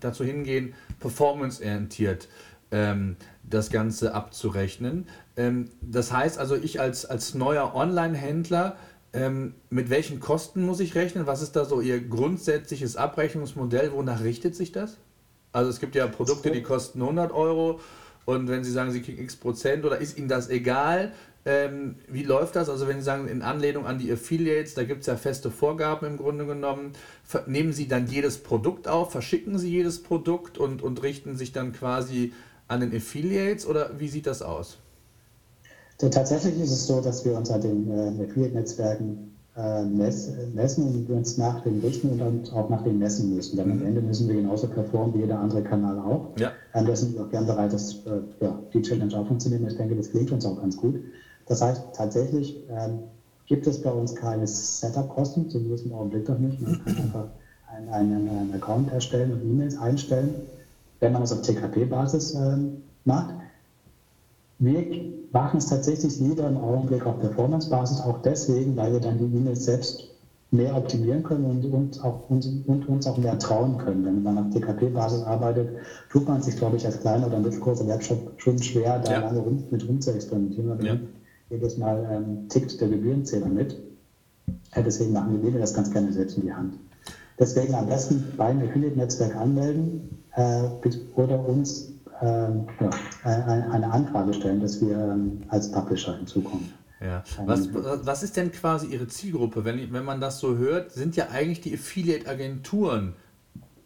dazu 0.00 0.24
hingehen, 0.24 0.72
performanceorientiert 1.00 2.28
das 2.70 3.70
Ganze 3.70 4.14
abzurechnen. 4.14 5.06
Das 5.80 6.12
heißt 6.12 6.38
also, 6.38 6.54
ich 6.54 6.80
als, 6.80 7.06
als 7.06 7.32
neuer 7.32 7.74
Online-Händler, 7.74 8.76
ähm, 9.14 9.54
mit 9.70 9.88
welchen 9.88 10.20
Kosten 10.20 10.66
muss 10.66 10.80
ich 10.80 10.94
rechnen? 10.94 11.26
Was 11.26 11.40
ist 11.40 11.56
da 11.56 11.64
so 11.64 11.80
Ihr 11.80 11.98
grundsätzliches 11.98 12.96
Abrechnungsmodell? 12.96 13.92
Wonach 13.92 14.22
richtet 14.22 14.54
sich 14.54 14.70
das? 14.70 14.98
Also 15.52 15.70
es 15.70 15.80
gibt 15.80 15.94
ja 15.94 16.06
Produkte, 16.06 16.50
die 16.50 16.62
kosten 16.62 17.00
100 17.00 17.32
Euro 17.32 17.80
und 18.28 18.46
wenn 18.46 18.62
Sie 18.62 18.70
sagen, 18.70 18.90
Sie 18.90 19.00
kriegen 19.00 19.22
x 19.22 19.36
Prozent 19.36 19.86
oder 19.86 19.96
ist 19.96 20.18
Ihnen 20.18 20.28
das 20.28 20.50
egal? 20.50 21.12
Ähm, 21.46 21.94
wie 22.08 22.24
läuft 22.24 22.56
das? 22.56 22.68
Also 22.68 22.86
wenn 22.86 22.98
Sie 22.98 23.02
sagen, 23.02 23.26
in 23.26 23.40
Anlehnung 23.40 23.86
an 23.86 23.98
die 23.98 24.12
Affiliates, 24.12 24.74
da 24.74 24.84
gibt 24.84 25.00
es 25.00 25.06
ja 25.06 25.16
feste 25.16 25.50
Vorgaben 25.50 26.06
im 26.06 26.18
Grunde 26.18 26.44
genommen. 26.44 26.92
Nehmen 27.46 27.72
Sie 27.72 27.88
dann 27.88 28.06
jedes 28.06 28.36
Produkt 28.36 28.86
auf, 28.86 29.12
verschicken 29.12 29.58
Sie 29.58 29.70
jedes 29.70 30.02
Produkt 30.02 30.58
und, 30.58 30.82
und 30.82 31.02
richten 31.02 31.38
sich 31.38 31.52
dann 31.52 31.72
quasi 31.72 32.34
an 32.66 32.80
den 32.80 32.94
Affiliates 32.94 33.64
oder 33.64 33.98
wie 33.98 34.08
sieht 34.08 34.26
das 34.26 34.42
aus? 34.42 34.76
Tatsächlich 35.96 36.60
ist 36.60 36.70
es 36.70 36.86
so, 36.86 37.00
dass 37.00 37.24
wir 37.24 37.34
an 37.34 37.44
den 37.62 37.90
äh, 37.90 38.24
Affiliate-Netzwerken 38.24 39.34
äh, 39.56 39.84
messen 39.84 40.86
und 40.86 41.08
uns 41.08 41.38
nach 41.38 41.62
dem 41.62 41.80
richten 41.80 42.20
und 42.20 42.52
auch 42.52 42.68
nach 42.68 42.82
dem 42.82 42.98
messen 42.98 43.34
müssen. 43.34 43.56
Denn 43.56 43.68
mhm. 43.68 43.80
am 43.80 43.86
Ende 43.86 44.02
müssen 44.02 44.28
wir 44.28 44.34
genauso 44.34 44.66
performen 44.66 45.14
wie 45.14 45.20
jeder 45.20 45.38
andere 45.38 45.62
Kanal 45.62 45.98
auch. 45.98 46.38
Ja. 46.38 46.52
Da 46.72 46.94
sind 46.94 47.14
wir 47.14 47.24
auch 47.24 47.30
gern 47.30 47.46
bereit, 47.46 47.72
das, 47.72 47.94
äh, 48.06 48.20
ja, 48.40 48.58
die 48.72 48.82
Challenge 48.82 49.16
auf 49.18 49.30
uns 49.30 49.44
zu 49.44 49.50
nehmen. 49.50 49.66
Ich 49.66 49.76
denke, 49.76 49.96
das 49.96 50.10
klingt 50.10 50.30
uns 50.30 50.44
auch 50.44 50.60
ganz 50.60 50.76
gut. 50.76 50.96
Das 51.46 51.62
heißt, 51.62 51.82
tatsächlich 51.94 52.56
ähm, 52.70 53.00
gibt 53.46 53.66
es 53.66 53.82
bei 53.82 53.90
uns 53.90 54.14
keine 54.14 54.46
Setup-Kosten, 54.46 55.48
zumindest 55.48 55.86
im 55.86 55.94
Augenblick 55.94 56.28
noch 56.28 56.38
nicht. 56.38 56.60
Man 56.60 56.84
kann 56.84 56.96
einfach 56.96 57.28
einen, 57.74 57.88
einen, 57.88 58.28
einen 58.28 58.54
Account 58.54 58.92
erstellen 58.92 59.32
und 59.32 59.42
E-Mails 59.42 59.78
einstellen, 59.78 60.34
wenn 61.00 61.12
man 61.12 61.22
das 61.22 61.32
auf 61.32 61.40
TKP-Basis 61.42 62.34
ähm, 62.34 62.82
macht. 63.04 63.34
Wir 64.58 64.84
machen 65.32 65.58
es 65.58 65.66
tatsächlich 65.66 66.18
lieber 66.20 66.46
im 66.46 66.58
Augenblick 66.58 67.06
auf 67.06 67.18
Performance-Basis, 67.20 68.00
auch 68.00 68.20
deswegen, 68.22 68.76
weil 68.76 68.92
wir 68.92 69.00
dann 69.00 69.18
die 69.18 69.24
E-Mails 69.24 69.64
selbst 69.64 70.08
mehr 70.50 70.74
optimieren 70.76 71.22
können 71.22 71.44
und 71.44 71.64
uns, 71.66 72.00
auch, 72.00 72.28
uns, 72.30 72.46
und 72.46 72.88
uns 72.88 73.06
auch 73.06 73.18
mehr 73.18 73.38
trauen 73.38 73.76
können. 73.78 74.04
Wenn 74.04 74.22
man 74.22 74.38
auf 74.38 74.50
TKP-Basis 74.50 75.22
arbeitet, 75.24 75.68
tut 76.10 76.26
man 76.26 76.40
sich, 76.40 76.56
glaube 76.56 76.76
ich, 76.76 76.86
als 76.86 77.00
kleiner 77.00 77.26
oder 77.26 77.38
mittelgroßer 77.38 77.86
Webshop 77.86 78.32
schon 78.38 78.58
schwer, 78.62 78.98
da 78.98 79.12
ja. 79.12 79.20
lange 79.20 79.40
rum, 79.40 79.64
mit 79.70 79.86
rum 79.86 80.00
zu 80.00 80.12
experimentieren. 80.12 80.84
Ja. 80.84 80.96
Jedes 81.50 81.76
Mal 81.76 82.06
ähm, 82.10 82.48
tickt 82.48 82.80
der 82.80 82.88
Gebührenzähler 82.88 83.48
mit. 83.48 83.76
Ja, 84.74 84.82
deswegen 84.82 85.12
machen 85.12 85.42
wir 85.42 85.58
das 85.58 85.74
ganz 85.74 85.90
gerne 85.90 86.12
selbst 86.12 86.38
in 86.38 86.44
die 86.44 86.52
Hand. 86.52 86.74
Deswegen 87.38 87.74
am 87.74 87.86
besten 87.86 88.32
beim 88.36 88.60
Affiliate-Netzwerk 88.60 89.36
anmelden 89.36 90.24
äh, 90.34 90.62
oder 91.14 91.46
uns 91.46 91.92
ja, 92.20 92.66
eine 93.24 93.92
Anfrage 93.92 94.34
stellen, 94.34 94.60
dass 94.60 94.80
wir 94.80 94.96
ähm, 94.98 95.42
als 95.48 95.70
Publisher 95.70 96.16
hinzukommen. 96.16 96.72
Ja. 97.00 97.22
Was, 97.46 97.68
was 97.72 98.22
ist 98.22 98.36
denn 98.36 98.50
quasi 98.50 98.88
Ihre 98.88 99.06
Zielgruppe? 99.06 99.64
Wenn, 99.64 99.92
wenn 99.92 100.04
man 100.04 100.20
das 100.20 100.40
so 100.40 100.56
hört, 100.56 100.92
sind 100.92 101.14
ja 101.16 101.28
eigentlich 101.28 101.60
die 101.60 101.74
Affiliate-Agenturen 101.74 103.14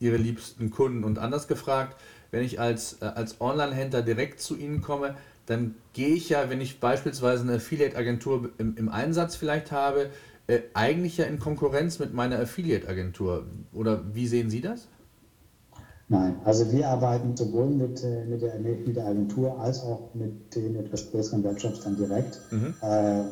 Ihre 0.01 0.17
liebsten 0.17 0.71
Kunden. 0.71 1.05
Und 1.05 1.19
anders 1.19 1.47
gefragt, 1.47 2.01
wenn 2.31 2.43
ich 2.43 2.59
als, 2.59 2.99
äh, 3.03 3.05
als 3.05 3.41
Online-Händler 3.41 4.03
direkt 4.03 4.41
zu 4.41 4.57
Ihnen 4.57 4.81
komme, 4.81 5.15
dann 5.47 5.75
gehe 5.93 6.15
ich 6.15 6.31
ja, 6.31 6.49
wenn 6.51 6.61
ich 6.61 6.81
beispielsweise 6.81 7.43
eine 7.43 7.55
Affiliate-Agentur 7.57 8.51
im, 8.59 8.77
im, 8.77 8.89
Einsatz 8.89 9.37
vielleicht 9.37 9.71
habe, 9.73 10.11
äh, 10.47 10.61
eigentlich 10.75 11.19
ja 11.19 11.27
in 11.27 11.39
Konkurrenz 11.39 11.99
mit 11.99 12.15
meiner 12.15 12.39
Affiliate-Agentur. 12.39 13.47
Oder 13.73 14.03
wie 14.15 14.27
sehen 14.27 14.51
Sie 14.51 14.61
das? 14.61 14.89
Nein, 16.13 16.37
also 16.45 16.71
wir 16.71 16.91
arbeiten 16.91 17.35
sowohl 17.35 17.69
mit, 17.71 18.05
äh, 18.05 18.27
mit, 18.27 18.43
der, 18.43 18.59
mit 18.59 18.95
der 18.95 19.07
Agentur 19.07 19.59
als 19.59 19.83
auch 19.83 20.13
mit 20.13 20.55
den 20.55 20.77
etwas 20.77 21.11
größeren 21.11 21.43
Webshops 21.43 21.81
dann 21.81 21.97
direkt 21.97 22.39
mhm. 22.51 22.75
äh, 22.83 23.23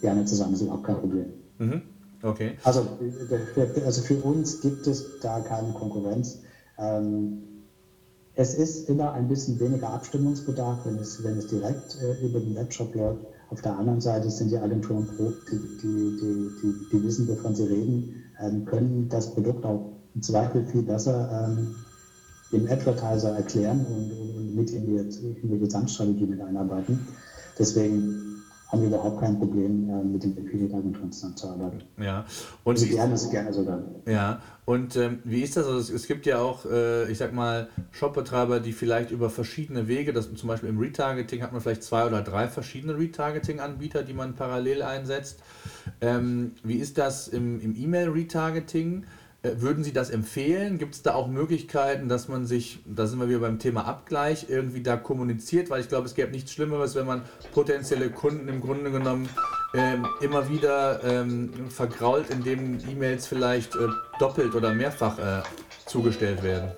gerne 0.00 0.24
zusammen, 0.24 0.54
ist 0.54 0.62
überhaupt 0.62 0.84
kein 0.84 0.96
Problem. 0.96 1.26
Mhm. 1.58 1.82
Okay. 2.22 2.54
Also, 2.64 2.86
also 3.84 4.00
für 4.00 4.16
uns 4.16 4.62
gibt 4.62 4.86
es 4.86 5.20
da 5.20 5.40
keine 5.40 5.74
Konkurrenz. 5.74 6.38
Ähm, 6.78 7.42
es 8.34 8.54
ist 8.54 8.88
immer 8.88 9.12
ein 9.12 9.28
bisschen 9.28 9.60
weniger 9.60 9.90
Abstimmungsbedarf, 9.90 10.86
wenn 10.86 10.98
es, 11.00 11.22
wenn 11.22 11.36
es 11.36 11.48
direkt 11.48 11.98
äh, 12.00 12.24
über 12.24 12.40
den 12.40 12.54
Webshop 12.54 12.94
läuft. 12.94 13.26
Auf 13.50 13.60
der 13.60 13.76
anderen 13.76 14.00
Seite 14.00 14.30
sind 14.30 14.50
die 14.50 14.56
Agenturen 14.56 15.06
die, 15.18 15.58
die, 15.82 16.16
die, 16.18 16.50
die, 16.62 16.74
die 16.92 17.04
wissen, 17.04 17.28
wovon 17.28 17.54
sie 17.54 17.64
reden, 17.64 18.22
ähm, 18.40 18.64
können 18.64 19.10
das 19.10 19.34
Produkt 19.34 19.66
auch 19.66 19.92
im 20.14 20.22
Zweifel 20.22 20.64
viel 20.64 20.82
besser 20.82 21.28
ähm, 21.30 21.74
dem 22.52 22.68
Advertiser 22.70 23.36
erklären 23.36 23.84
und, 23.86 24.12
und, 24.12 24.54
mit 24.54 24.70
in 24.70 24.86
die, 24.86 24.96
in 24.96 25.50
die 25.50 25.58
Gesamtstrategie 25.58 26.26
mit 26.26 26.40
einarbeiten. 26.40 27.00
Deswegen 27.58 28.32
haben 28.72 28.80
wir 28.80 28.88
überhaupt 28.88 29.20
kein 29.20 29.38
Problem, 29.38 29.88
äh, 29.90 30.02
mit 30.02 30.22
den 30.24 30.32
Affiliate-Agenturen 30.32 31.12
zusammenzuarbeiten. 31.12 31.82
Ja, 31.98 32.24
und 32.64 32.78
also 32.78 32.86
gerne, 32.86 33.14
ist, 33.14 33.30
gerne 33.30 33.52
sogar. 33.52 33.82
Ja, 34.06 34.40
und 34.64 34.96
ähm, 34.96 35.18
wie 35.24 35.42
ist 35.42 35.58
das? 35.58 35.66
Also 35.66 35.78
es, 35.78 35.90
es 35.90 36.06
gibt 36.06 36.24
ja 36.24 36.38
auch, 36.38 36.64
äh, 36.64 37.10
ich 37.10 37.18
sag 37.18 37.34
mal, 37.34 37.68
Shopbetreiber, 37.90 38.60
die 38.60 38.72
vielleicht 38.72 39.10
über 39.10 39.28
verschiedene 39.28 39.88
Wege, 39.88 40.14
das 40.14 40.32
zum 40.32 40.48
Beispiel 40.48 40.70
im 40.70 40.78
Retargeting 40.78 41.42
hat 41.42 41.52
man 41.52 41.60
vielleicht 41.60 41.82
zwei 41.82 42.06
oder 42.06 42.22
drei 42.22 42.48
verschiedene 42.48 42.96
Retargeting-Anbieter, 42.98 44.04
die 44.04 44.14
man 44.14 44.34
parallel 44.34 44.82
einsetzt. 44.82 45.40
Ähm, 46.00 46.52
wie 46.62 46.76
ist 46.76 46.96
das 46.96 47.28
im, 47.28 47.60
im 47.60 47.76
E-Mail-Retargeting? 47.76 49.04
Äh, 49.42 49.60
würden 49.60 49.82
Sie 49.82 49.92
das 49.92 50.10
empfehlen? 50.10 50.78
Gibt 50.78 50.94
es 50.94 51.02
da 51.02 51.14
auch 51.14 51.26
Möglichkeiten, 51.26 52.08
dass 52.08 52.28
man 52.28 52.46
sich, 52.46 52.80
da 52.86 53.06
sind 53.06 53.18
wir 53.18 53.28
wieder 53.28 53.40
beim 53.40 53.58
Thema 53.58 53.86
Abgleich, 53.86 54.46
irgendwie 54.48 54.82
da 54.82 54.96
kommuniziert? 54.96 55.68
Weil 55.68 55.80
ich 55.80 55.88
glaube, 55.88 56.06
es 56.06 56.14
gäbe 56.14 56.30
nichts 56.30 56.52
Schlimmeres, 56.52 56.94
wenn 56.94 57.06
man 57.06 57.22
potenzielle 57.52 58.10
Kunden 58.10 58.48
im 58.48 58.60
Grunde 58.60 58.90
genommen 58.90 59.28
ähm, 59.74 60.06
immer 60.20 60.48
wieder 60.48 61.02
ähm, 61.02 61.50
vergrault, 61.70 62.30
indem 62.30 62.78
E-Mails 62.88 63.26
vielleicht 63.26 63.74
äh, 63.74 63.88
doppelt 64.20 64.54
oder 64.54 64.72
mehrfach 64.72 65.18
äh, 65.18 65.42
zugestellt 65.86 66.42
werden. 66.42 66.70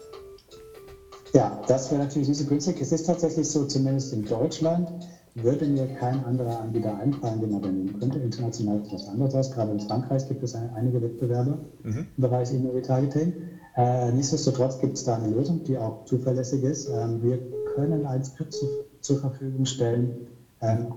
Ja, 1.35 1.61
das 1.67 1.91
wäre 1.91 2.05
natürlich 2.05 2.29
nicht 2.29 2.39
so 2.39 2.47
günstig. 2.47 2.81
Es 2.81 2.93
ist 2.93 3.07
tatsächlich 3.07 3.49
so, 3.49 3.67
zumindest 3.67 4.13
in 4.13 4.25
Deutschland, 4.25 4.89
würde 5.35 5.67
mir 5.67 5.87
kein 5.87 6.25
anderer 6.25 6.61
Anbieter 6.61 6.97
einfallen, 6.97 7.41
den 7.41 7.51
man 7.51 7.63
da 7.63 7.69
nehmen 7.69 7.99
könnte. 7.99 8.19
International 8.19 8.83
sieht 8.85 8.95
das 8.95 9.09
anders 9.09 9.35
aus. 9.35 9.51
Gerade 9.51 9.73
in 9.73 9.81
Frankreich 9.81 10.29
gibt 10.29 10.43
es 10.45 10.55
einige 10.55 11.03
Wettbewerber 11.03 11.59
mhm. 11.83 12.07
im 12.17 12.21
Bereich 12.21 12.53
E-Mail-Retargeting. 12.55 13.33
Äh, 13.77 14.13
nichtsdestotrotz 14.13 14.79
gibt 14.79 14.97
es 14.97 15.05
da 15.05 15.17
eine 15.17 15.29
Lösung, 15.29 15.65
die 15.65 15.77
auch 15.77 16.05
zuverlässig 16.05 16.63
ist. 16.63 16.89
Ähm, 16.89 17.21
wir 17.23 17.39
können 17.75 18.07
ein 18.07 18.25
Skript 18.25 18.53
zu, 18.53 18.67
zur 19.01 19.19
Verfügung 19.19 19.67
stellen, 19.67 20.29
ähm, 20.61 20.95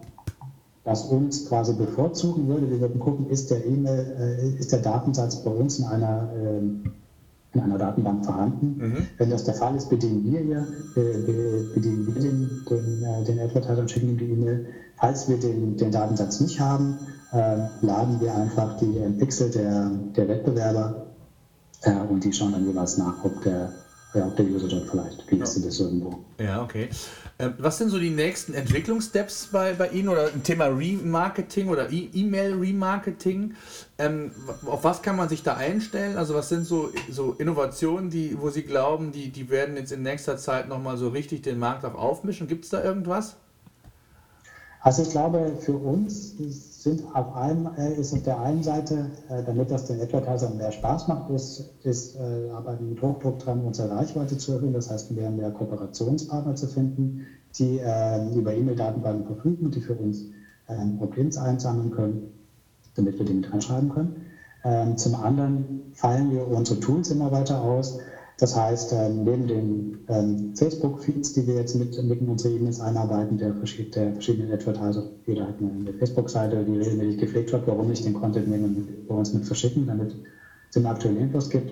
das 0.84 1.06
uns 1.06 1.48
quasi 1.50 1.74
bevorzugen 1.74 2.48
würde. 2.48 2.70
Wir 2.70 2.80
würden 2.80 3.00
gucken, 3.00 3.30
ist 3.30 3.50
der 3.50 3.66
E-Mail, 3.66 4.16
äh, 4.20 4.60
ist 4.60 4.72
der 4.72 4.80
Datensatz 4.80 5.44
bei 5.44 5.52
uns 5.52 5.80
in 5.80 5.86
einer 5.86 6.30
ähm, 6.36 6.84
in 7.58 7.64
einer 7.64 7.78
Datenbank 7.78 8.26
vorhanden. 8.26 8.78
Mhm. 8.78 9.08
Wenn 9.18 9.30
das 9.30 9.44
der 9.44 9.56
Fall 9.56 9.76
ist, 9.76 9.90
bedienen 9.90 10.24
wir 10.24 10.44
ja, 10.44 10.60
äh, 10.96 11.74
bedienen 11.74 12.08
wir 12.08 12.22
den, 12.22 12.66
den, 12.70 13.04
äh, 13.04 13.24
den 13.24 13.40
Advertiser 13.40 13.80
und 13.80 13.92
schicken 13.92 14.10
ihm 14.10 14.18
die 14.18 14.32
E-Mail. 14.32 14.66
Falls 14.98 15.30
wir 15.30 15.38
den, 15.38 15.78
den 15.78 15.92
Datensatz 15.92 16.40
nicht 16.40 16.60
haben, 16.60 16.98
äh, 17.32 17.58
laden 17.82 18.20
wir 18.20 18.34
einfach 18.36 18.78
die 18.78 18.98
äh, 18.98 19.10
Pixel 19.12 19.52
der, 19.52 19.92
der 20.16 20.28
Wettbewerber 20.28 21.08
äh, 21.84 21.92
und 22.10 22.24
die 22.24 22.34
schauen 22.34 22.54
dann 22.54 22.66
jeweils 22.66 22.98
nach, 22.98 23.24
ob 23.24 23.42
der 23.44 23.72
ja, 24.14 24.26
ob 24.26 24.36
der 24.36 24.46
User 24.46 24.68
dort 24.68 24.90
vielleicht 24.90 25.28
gelistet 25.28 25.66
ist 25.66 25.80
irgendwo. 25.80 26.20
Ja, 26.40 26.64
okay. 26.64 26.90
Ähm, 27.40 27.54
was 27.60 27.78
sind 27.78 27.90
so 27.90 28.00
die 28.00 28.10
nächsten 28.10 28.54
Entwicklungssteps 28.54 29.50
bei, 29.52 29.74
bei 29.74 29.90
Ihnen 29.90 30.10
oder 30.10 30.28
ein 30.34 30.42
Thema 30.42 30.66
Remarketing 30.66 31.70
oder 31.70 31.92
e-, 31.92 32.10
E-Mail-Remarketing? 32.14 33.54
Ähm, 34.00 34.32
auf 34.66 34.84
was 34.84 35.04
kann 35.04 35.16
man 35.16 35.30
sich 35.30 35.44
da 35.44 35.56
einstellen? 35.56 36.18
Also 36.18 36.34
was 36.34 36.50
sind 36.50 36.66
so, 36.66 36.92
so 37.10 37.34
Innovationen, 37.34 38.10
die, 38.10 38.40
wo 38.40 38.50
Sie 38.50 38.64
glauben, 38.64 39.12
die, 39.12 39.30
die 39.30 39.50
werden 39.50 39.78
jetzt 39.78 39.92
in 39.92 40.02
nächster 40.02 40.38
Zeit 40.38 40.68
nochmal 40.68 40.98
so 40.98 41.10
richtig 41.10 41.44
den 41.44 41.60
Markt 41.60 41.86
auch 41.86 41.96
aufmischen? 41.96 42.48
Gibt 42.48 42.66
es 42.66 42.72
da 42.72 42.84
irgendwas? 42.84 43.38
Also 44.82 45.02
ich 45.02 45.10
glaube, 45.10 45.56
für 45.60 45.76
uns 45.76 46.38
sind 46.38 47.04
auf 47.14 47.36
einem, 47.36 47.70
äh, 47.78 47.94
ist 47.96 48.14
auf 48.14 48.22
der 48.24 48.40
einen 48.40 48.64
Seite, 48.64 49.12
äh, 49.30 49.44
damit 49.44 49.72
das 49.72 49.86
den 49.86 50.00
Advertisern 50.00 50.58
mehr 50.58 50.72
Spaß 50.72 51.08
macht, 51.08 51.30
ist, 51.32 51.74
ist 51.84 52.16
äh, 52.16 52.50
arbeiten 52.52 52.90
mit 52.90 53.02
Hochdruck 53.02 53.40
dran, 53.40 53.66
unsere 53.66 53.90
Reichweite 53.90 54.38
zu 54.38 54.54
erhöhen. 54.54 54.74
Das 54.74 54.90
heißt, 54.90 55.12
mehr 55.12 55.28
und 55.30 55.38
mehr 55.38 55.52
Kooperationspartner 55.52 56.56
zu 56.56 56.68
finden, 56.68 57.26
die 57.58 57.80
über 58.36 58.54
E-Mail-Datenbanken 58.54 59.26
verfügen, 59.26 59.72
die 59.72 59.82
für 59.82 59.96
uns 59.96 60.26
Opt-ins 61.00 61.38
einsammeln 61.38 61.90
können, 61.90 62.34
damit 62.96 63.18
wir 63.18 63.26
die 63.26 63.34
mit 63.34 63.52
reinschreiben 63.52 63.90
können. 63.90 64.28
Ähm, 64.64 64.98
zum 64.98 65.16
anderen 65.16 65.92
fallen 65.94 66.30
wir 66.30 66.48
unsere 66.48 66.80
Tools 66.80 67.10
immer 67.10 67.32
weiter 67.32 67.62
aus. 67.62 68.00
Das 68.38 68.56
heißt, 68.56 68.94
ähm, 68.94 69.24
neben 69.24 69.48
den 69.48 70.06
ähm, 70.10 70.56
Facebook-Feeds, 70.56 71.34
die 71.34 71.48
wir 71.48 71.56
jetzt 71.56 71.74
mit, 71.76 72.02
mit 72.04 72.22
in 72.22 72.30
unsere 72.30 72.54
E-Mails 72.54 72.80
einarbeiten, 72.80 73.38
der, 73.38 73.50
der 73.50 74.14
verschiedenen 74.14 74.54
Advertiser, 74.54 75.10
jeder 75.26 75.48
hat 75.48 75.56
eine 75.60 75.92
Facebook-Seite, 75.94 76.64
die 76.64 76.78
regelmäßig 76.78 77.20
gepflegt 77.20 77.52
wird, 77.52 77.66
warum 77.66 77.90
nicht 77.90 78.06
den 78.06 78.14
Content 78.14 78.48
nehmen 78.48 79.06
und 79.08 79.18
uns 79.18 79.34
mit 79.34 79.44
verschicken, 79.44 79.88
damit 79.88 80.12
es 80.12 80.74
den 80.76 80.86
aktuellen 80.86 81.18
Infos 81.18 81.50
gibt, 81.50 81.72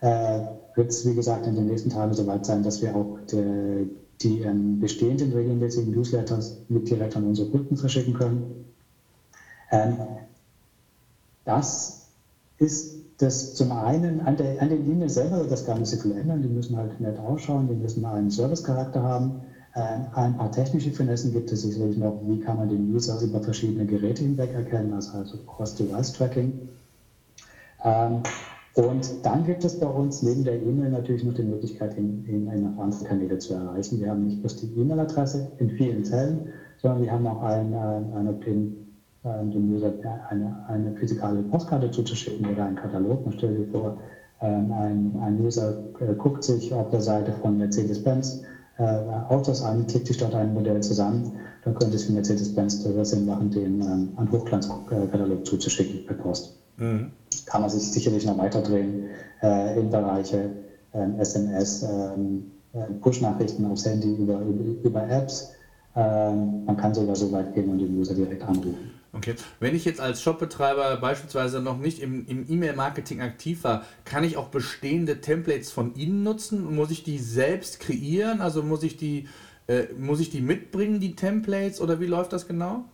äh, 0.00 0.40
wird 0.74 0.90
es, 0.90 1.06
wie 1.06 1.14
gesagt, 1.14 1.46
in 1.46 1.54
den 1.54 1.66
nächsten 1.66 1.90
Tagen 1.90 2.12
soweit 2.12 2.44
sein, 2.44 2.64
dass 2.64 2.82
wir 2.82 2.96
auch 2.96 3.18
die, 3.30 3.88
die 4.20 4.40
ähm, 4.40 4.80
bestehenden 4.80 5.32
regelmäßigen 5.32 5.92
Newsletters 5.92 6.56
mit 6.68 6.90
direkt 6.90 7.16
an 7.16 7.24
unsere 7.24 7.50
Kunden 7.50 7.76
verschicken 7.76 8.14
können. 8.14 8.64
Das 11.44 12.08
ist 12.58 12.99
das 13.20 13.54
zum 13.54 13.70
einen 13.72 14.20
an, 14.20 14.36
der, 14.36 14.60
an 14.62 14.70
den 14.70 14.86
Linien 14.86 15.08
selber 15.08 15.44
das 15.44 15.66
gar 15.66 15.78
nicht 15.78 15.88
so 15.88 15.96
viel 15.96 16.12
ändern. 16.12 16.42
Die 16.42 16.48
müssen 16.48 16.76
halt 16.76 16.98
nett 17.00 17.18
ausschauen, 17.18 17.68
die 17.68 17.74
müssen 17.74 18.04
einen 18.04 18.30
Service-Charakter 18.30 19.02
haben. 19.02 19.42
Ähm, 19.76 20.06
ein 20.14 20.36
paar 20.36 20.50
technische 20.50 20.90
Finessen 20.90 21.32
gibt 21.32 21.52
es 21.52 21.62
sicherlich 21.62 21.96
noch. 21.96 22.18
Wie 22.26 22.40
kann 22.40 22.56
man 22.56 22.68
den 22.68 22.92
User 22.92 23.20
über 23.20 23.40
verschiedene 23.40 23.84
Geräte 23.84 24.22
hinweg 24.22 24.54
erkennen, 24.54 24.92
also, 24.94 25.18
also 25.18 25.36
Cross-Device-Tracking. 25.46 26.52
Ähm, 27.84 28.22
und 28.74 29.10
dann 29.22 29.44
gibt 29.44 29.64
es 29.64 29.78
bei 29.78 29.86
uns 29.86 30.22
neben 30.22 30.44
der 30.44 30.54
E-Mail 30.54 30.90
natürlich 30.90 31.22
noch 31.24 31.34
die 31.34 31.42
Möglichkeit, 31.42 31.98
ihn, 31.98 32.24
in 32.26 32.48
andere 32.78 33.04
Kanäle 33.04 33.38
zu 33.38 33.54
erreichen. 33.54 34.00
Wir 34.00 34.10
haben 34.10 34.24
nicht 34.24 34.40
bloß 34.40 34.56
die 34.56 34.80
E-Mail-Adresse 34.80 35.52
in 35.58 35.70
vielen 35.70 36.04
Fällen, 36.04 36.52
sondern 36.80 37.02
wir 37.02 37.12
haben 37.12 37.26
auch 37.26 37.42
einen, 37.42 37.74
einen 37.74 38.40
PIN 38.40 38.56
ähm, 38.56 38.89
dem 39.22 39.74
User 39.74 39.92
eine, 40.30 40.64
eine 40.68 40.92
physikale 40.96 41.42
Postkarte 41.42 41.90
zuzuschicken 41.90 42.46
oder 42.46 42.64
einen 42.64 42.76
Katalog. 42.76 43.26
Man 43.26 43.34
stellt 43.34 43.58
sich 43.58 43.70
vor, 43.70 43.98
ähm, 44.42 44.72
ein, 44.72 45.20
ein 45.22 45.40
User 45.40 45.84
äh, 46.00 46.14
guckt 46.14 46.44
sich 46.44 46.72
auf 46.72 46.90
der 46.90 47.02
Seite 47.02 47.32
von 47.42 47.58
Mercedes-Benz 47.58 48.42
äh, 48.78 48.82
Autos 49.28 49.62
an, 49.62 49.86
klickt 49.86 50.06
sich 50.06 50.16
dort 50.16 50.34
ein 50.34 50.54
Modell 50.54 50.82
zusammen, 50.82 51.32
dann 51.64 51.74
könnte 51.74 51.96
es 51.96 52.04
für 52.04 52.12
Mercedes-Benz 52.12 52.82
durchaus 52.82 53.10
Sinn 53.10 53.26
machen, 53.26 53.50
den 53.50 53.82
ähm, 53.82 54.08
einen 54.16 54.32
Hochglanzkatalog 54.32 55.44
zuzuschicken 55.44 56.06
per 56.06 56.16
Post. 56.16 56.56
Mhm. 56.78 57.10
Kann 57.44 57.60
man 57.60 57.68
sich 57.68 57.92
sicherlich 57.92 58.24
noch 58.24 58.38
weiterdrehen 58.38 59.04
äh, 59.42 59.78
in 59.78 59.90
Bereiche 59.90 60.50
SMS, 60.92 61.86
Push-Nachrichten 63.00 63.64
aufs 63.66 63.86
Handy 63.86 64.12
über, 64.12 64.40
über, 64.40 64.64
über 64.82 65.08
Apps. 65.08 65.52
man 65.94 66.76
kann 66.76 66.92
sogar 66.92 67.14
so 67.14 67.30
weit 67.30 67.54
gehen 67.54 67.68
und 67.68 67.78
den 67.78 67.96
User 67.96 68.12
direkt 68.12 68.42
anrufen. 68.42 68.90
Okay. 69.12 69.34
Wenn 69.58 69.74
ich 69.74 69.84
jetzt 69.84 70.00
als 70.00 70.22
Shopbetreiber 70.22 70.96
beispielsweise 70.98 71.60
noch 71.60 71.78
nicht 71.78 71.98
im, 71.98 72.26
im 72.26 72.48
E-Mail-Marketing 72.48 73.20
aktiv 73.20 73.64
war, 73.64 73.84
kann 74.04 74.22
ich 74.22 74.36
auch 74.36 74.48
bestehende 74.48 75.20
Templates 75.20 75.72
von 75.72 75.94
Ihnen 75.96 76.22
nutzen? 76.22 76.74
Muss 76.76 76.92
ich 76.92 77.02
die 77.02 77.18
selbst 77.18 77.80
kreieren? 77.80 78.40
Also 78.40 78.62
muss 78.62 78.84
ich 78.84 78.96
die, 78.96 79.26
äh, 79.66 79.86
muss 79.98 80.20
ich 80.20 80.30
die 80.30 80.40
mitbringen, 80.40 81.00
die 81.00 81.16
Templates, 81.16 81.80
oder 81.80 81.98
wie 81.98 82.06
läuft 82.06 82.32
das 82.32 82.46
genau? 82.46 82.84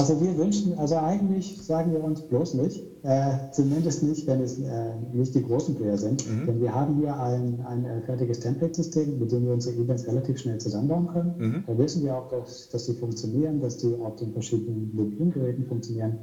Also 0.00 0.18
wir 0.18 0.34
wünschen, 0.38 0.78
also 0.78 0.96
eigentlich 0.96 1.60
sagen 1.60 1.92
wir 1.92 2.02
uns 2.02 2.22
bloß 2.22 2.54
nicht, 2.54 2.82
äh, 3.02 3.32
zumindest 3.52 4.02
nicht, 4.02 4.26
wenn 4.26 4.40
es 4.40 4.58
äh, 4.58 4.94
nicht 5.12 5.34
die 5.34 5.42
großen 5.42 5.74
Player 5.74 5.98
sind, 5.98 6.26
mhm. 6.26 6.46
denn 6.46 6.58
wir 6.62 6.74
haben 6.74 6.96
hier 6.96 7.20
ein, 7.20 7.60
ein 7.66 7.84
äh, 7.84 8.00
fertiges 8.06 8.40
Template-System, 8.40 9.18
mit 9.18 9.30
dem 9.30 9.44
wir 9.44 9.52
unsere 9.52 9.76
Events 9.76 10.06
relativ 10.06 10.38
schnell 10.38 10.56
zusammenbauen 10.56 11.06
können. 11.08 11.34
Mhm. 11.36 11.64
Da 11.66 11.76
wissen 11.76 12.02
wir 12.02 12.16
auch, 12.16 12.30
dass, 12.30 12.70
dass 12.70 12.86
sie 12.86 12.94
funktionieren, 12.94 13.60
dass 13.60 13.76
die 13.76 13.94
auf 14.02 14.16
den 14.16 14.32
verschiedenen 14.32 14.90
mobilen 14.96 15.32
Geräten 15.32 15.66
funktionieren. 15.66 16.16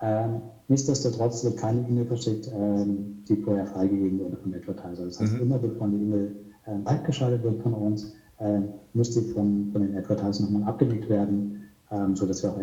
Ähm, 0.00 0.40
nichtsdestotrotz 0.68 1.44
wird 1.44 1.58
keine 1.58 1.86
E-Mail 1.86 2.06
verschickt, 2.06 2.50
ähm, 2.54 3.22
die 3.28 3.36
vorher 3.36 3.66
freigegeben 3.66 4.18
wurde 4.18 4.38
vom 4.38 4.54
Advertiser. 4.54 5.04
Das 5.04 5.20
heißt, 5.20 5.34
mhm. 5.34 5.40
immer 5.42 5.58
bevor 5.58 5.88
die 5.88 5.96
E-Mail 5.96 6.34
äh, 6.64 6.70
weitgeschaltet 6.84 7.42
wird 7.42 7.62
von 7.62 7.74
uns, 7.74 8.14
äh, 8.38 8.60
muss 8.94 9.10
die 9.10 9.20
von, 9.34 9.68
von 9.72 9.82
den 9.82 9.94
Advertisern 9.94 10.50
nochmal 10.50 10.70
abgelegt 10.70 11.10
werden 11.10 11.65
ähm, 11.90 12.16
sodass 12.16 12.42
wir 12.42 12.50
auch 12.50 12.58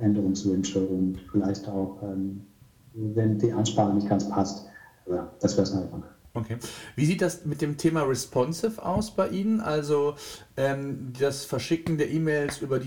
Änderungswünsche 0.00 0.80
und 0.80 1.18
vielleicht 1.30 1.68
auch, 1.68 2.02
ähm, 2.02 2.42
wenn 2.94 3.38
die 3.38 3.52
Ansprache 3.52 3.94
nicht 3.94 4.08
ganz 4.08 4.28
passt, 4.28 4.66
ja, 5.06 5.30
das 5.40 5.56
wäre 5.56 5.62
es 5.62 5.74
einfach. 5.74 6.02
Okay. 6.36 6.58
Wie 6.96 7.06
sieht 7.06 7.22
das 7.22 7.46
mit 7.46 7.62
dem 7.62 7.78
Thema 7.78 8.02
responsive 8.02 8.84
aus 8.84 9.10
bei 9.10 9.28
Ihnen? 9.28 9.60
Also 9.60 10.16
ähm, 10.58 11.14
das 11.18 11.46
Verschicken 11.46 11.96
der 11.96 12.10
E-Mails 12.10 12.60
über, 12.60 12.78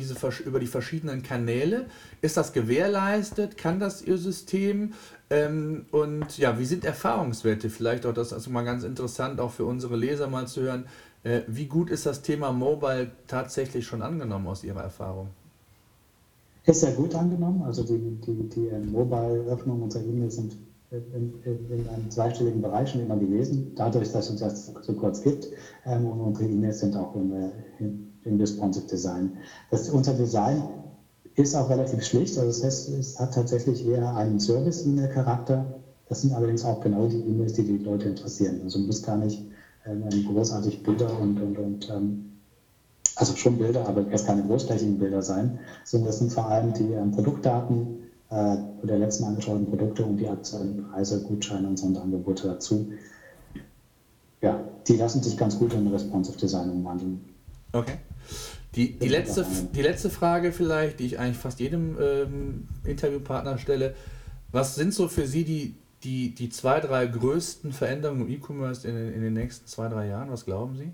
über 0.46 0.60
die 0.60 0.68
verschiedenen 0.68 1.24
Kanäle, 1.24 1.88
ist 2.22 2.38
das 2.38 2.54
gewährleistet? 2.54 3.58
Kann 3.58 3.80
das 3.80 4.04
Ihr 4.04 4.20
System? 4.20 4.94
Ähm, 5.32 5.88
und 5.90 6.38
ja, 6.38 6.60
wie 6.60 6.66
sind 6.66 6.86
Erfahrungswerte? 6.86 7.72
Vielleicht 7.72 8.06
auch 8.06 8.14
das 8.14 8.34
also 8.34 8.52
mal 8.52 8.66
ganz 8.66 8.84
interessant, 8.84 9.40
auch 9.40 9.52
für 9.52 9.66
unsere 9.66 9.96
Leser 9.96 10.28
mal 10.28 10.48
zu 10.48 10.62
hören. 10.62 10.86
Äh, 11.24 11.42
wie 11.48 11.66
gut 11.66 11.90
ist 11.90 12.06
das 12.06 12.22
Thema 12.22 12.52
Mobile 12.52 13.10
tatsächlich 13.26 13.88
schon 13.88 14.04
angenommen 14.04 14.46
aus 14.46 14.64
Ihrer 14.64 14.84
Erfahrung? 14.84 15.30
Ist 16.66 16.82
sehr 16.82 16.92
gut 16.92 17.16
angenommen. 17.16 17.64
Also 17.64 17.84
die, 17.84 17.98
die, 17.98 18.50
die 18.50 18.68
ähm, 18.68 18.92
Mobile-Öffnungen 18.92 19.84
unserer 19.84 20.04
E-Mails 20.04 20.36
sind 20.36 20.58
in, 20.92 21.34
in, 21.44 21.72
in, 21.72 21.88
einem 21.88 22.10
zweistelligen 22.10 22.62
Bereich 22.62 22.90
schon 22.90 23.02
immer 23.02 23.18
gewesen, 23.18 23.74
dadurch, 23.76 24.12
dass 24.12 24.26
es 24.26 24.32
uns 24.32 24.40
das 24.40 24.72
so 24.82 24.94
kurz 24.94 25.22
gibt. 25.22 25.48
Ähm, 25.86 26.08
und 26.08 26.20
unsere 26.20 26.50
E-Mails 26.50 26.80
sind 26.80 26.96
auch 26.96 27.16
in, 27.16 27.32
in, 27.80 28.14
in 28.24 28.40
Responsive 28.40 28.86
Design. 28.88 29.38
Das, 29.70 29.90
unser 29.90 30.14
Design 30.14 30.64
ist 31.36 31.56
auch 31.56 31.70
relativ 31.70 32.04
schlicht. 32.04 32.38
Also 32.38 32.50
das 32.50 32.64
heißt, 32.64 32.90
es 32.90 33.20
hat 33.20 33.34
tatsächlich 33.34 33.88
eher 33.88 34.16
einen 34.16 34.40
Service-E-Mail-Charakter. 34.40 35.80
Das 36.08 36.22
sind 36.22 36.34
allerdings 36.34 36.66
auch 36.66 36.82
genau 36.82 37.06
die 37.06 37.20
E-Mails, 37.20 37.54
die 37.54 37.64
die 37.64 37.78
Leute 37.78 38.10
interessieren. 38.10 38.62
Also 38.64 38.80
man 38.80 38.88
muss 38.88 39.04
gar 39.04 39.18
nicht 39.18 39.46
ähm, 39.86 40.08
großartig 40.28 40.84
Bilder 40.84 41.20
und, 41.20 41.40
und, 41.40 41.58
und 41.58 41.90
ähm, 41.90 42.29
also 43.16 43.36
schon 43.36 43.58
Bilder, 43.58 43.88
aber 43.88 44.08
erst 44.10 44.28
keine 44.28 44.44
großflächigen 44.44 45.00
Bilder 45.00 45.22
sein, 45.22 45.60
sondern 45.84 46.08
das 46.08 46.20
sind 46.20 46.32
vor 46.32 46.48
allem 46.48 46.74
die 46.74 46.94
ähm, 46.94 47.12
Produktdaten 47.12 48.00
äh, 48.30 48.58
der 48.84 49.00
letzten 49.00 49.26
angeschauten 49.26 49.66
Produkte 49.68 50.06
und 50.06 50.18
die 50.18 50.28
aktuellen 50.28 50.86
Preise, 50.90 51.24
Gutscheine 51.24 51.68
und 51.68 51.78
Sonderangebote 51.78 52.48
dazu. 52.48 52.92
Ja, 54.42 54.64
die 54.88 54.96
lassen 54.96 55.22
sich 55.22 55.38
ganz 55.38 55.58
gut 55.58 55.74
in 55.74 55.88
Responsive 55.88 56.38
Design 56.38 56.70
umwandeln. 56.70 57.22
Okay. 57.74 57.98
Die, 58.76 58.98
die, 58.98 59.08
letzte, 59.08 59.46
die 59.74 59.82
letzte 59.82 60.10
Frage 60.10 60.52
vielleicht, 60.52 61.00
die 61.00 61.06
ich 61.06 61.20
eigentlich 61.20 61.38
fast 61.38 61.60
jedem 61.60 61.98
ähm, 62.00 62.68
Interviewpartner 62.86 63.58
stelle. 63.58 63.96
Was 64.52 64.76
sind 64.76 64.94
so 64.94 65.08
für 65.08 65.26
Sie 65.26 65.44
die, 65.44 65.76
die, 66.04 66.36
die 66.36 66.50
zwei, 66.50 66.80
drei 66.80 67.08
größten 67.08 67.74
Veränderungen 67.74 68.22
im 68.22 68.30
E-Commerce 68.30 68.88
in, 68.88 68.96
in 68.96 69.22
den 69.22 69.34
nächsten 69.34 69.68
zwei, 69.68 69.90
drei 69.90 70.08
Jahren? 70.08 70.32
Was 70.32 70.46
glauben 70.46 70.78
Sie? 70.78 70.92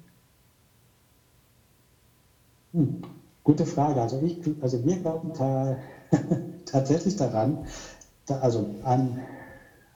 Hm, 2.76 3.02
gute 3.44 3.66
Frage. 3.66 4.02
Also, 4.02 4.22
ich, 4.22 4.38
also 4.62 4.86
wir 4.86 4.98
glauben 4.98 5.34
ta 5.34 5.78
tatsächlich 6.66 7.16
daran, 7.16 7.60
da, 8.26 8.40
also 8.40 8.76
an, 8.84 9.18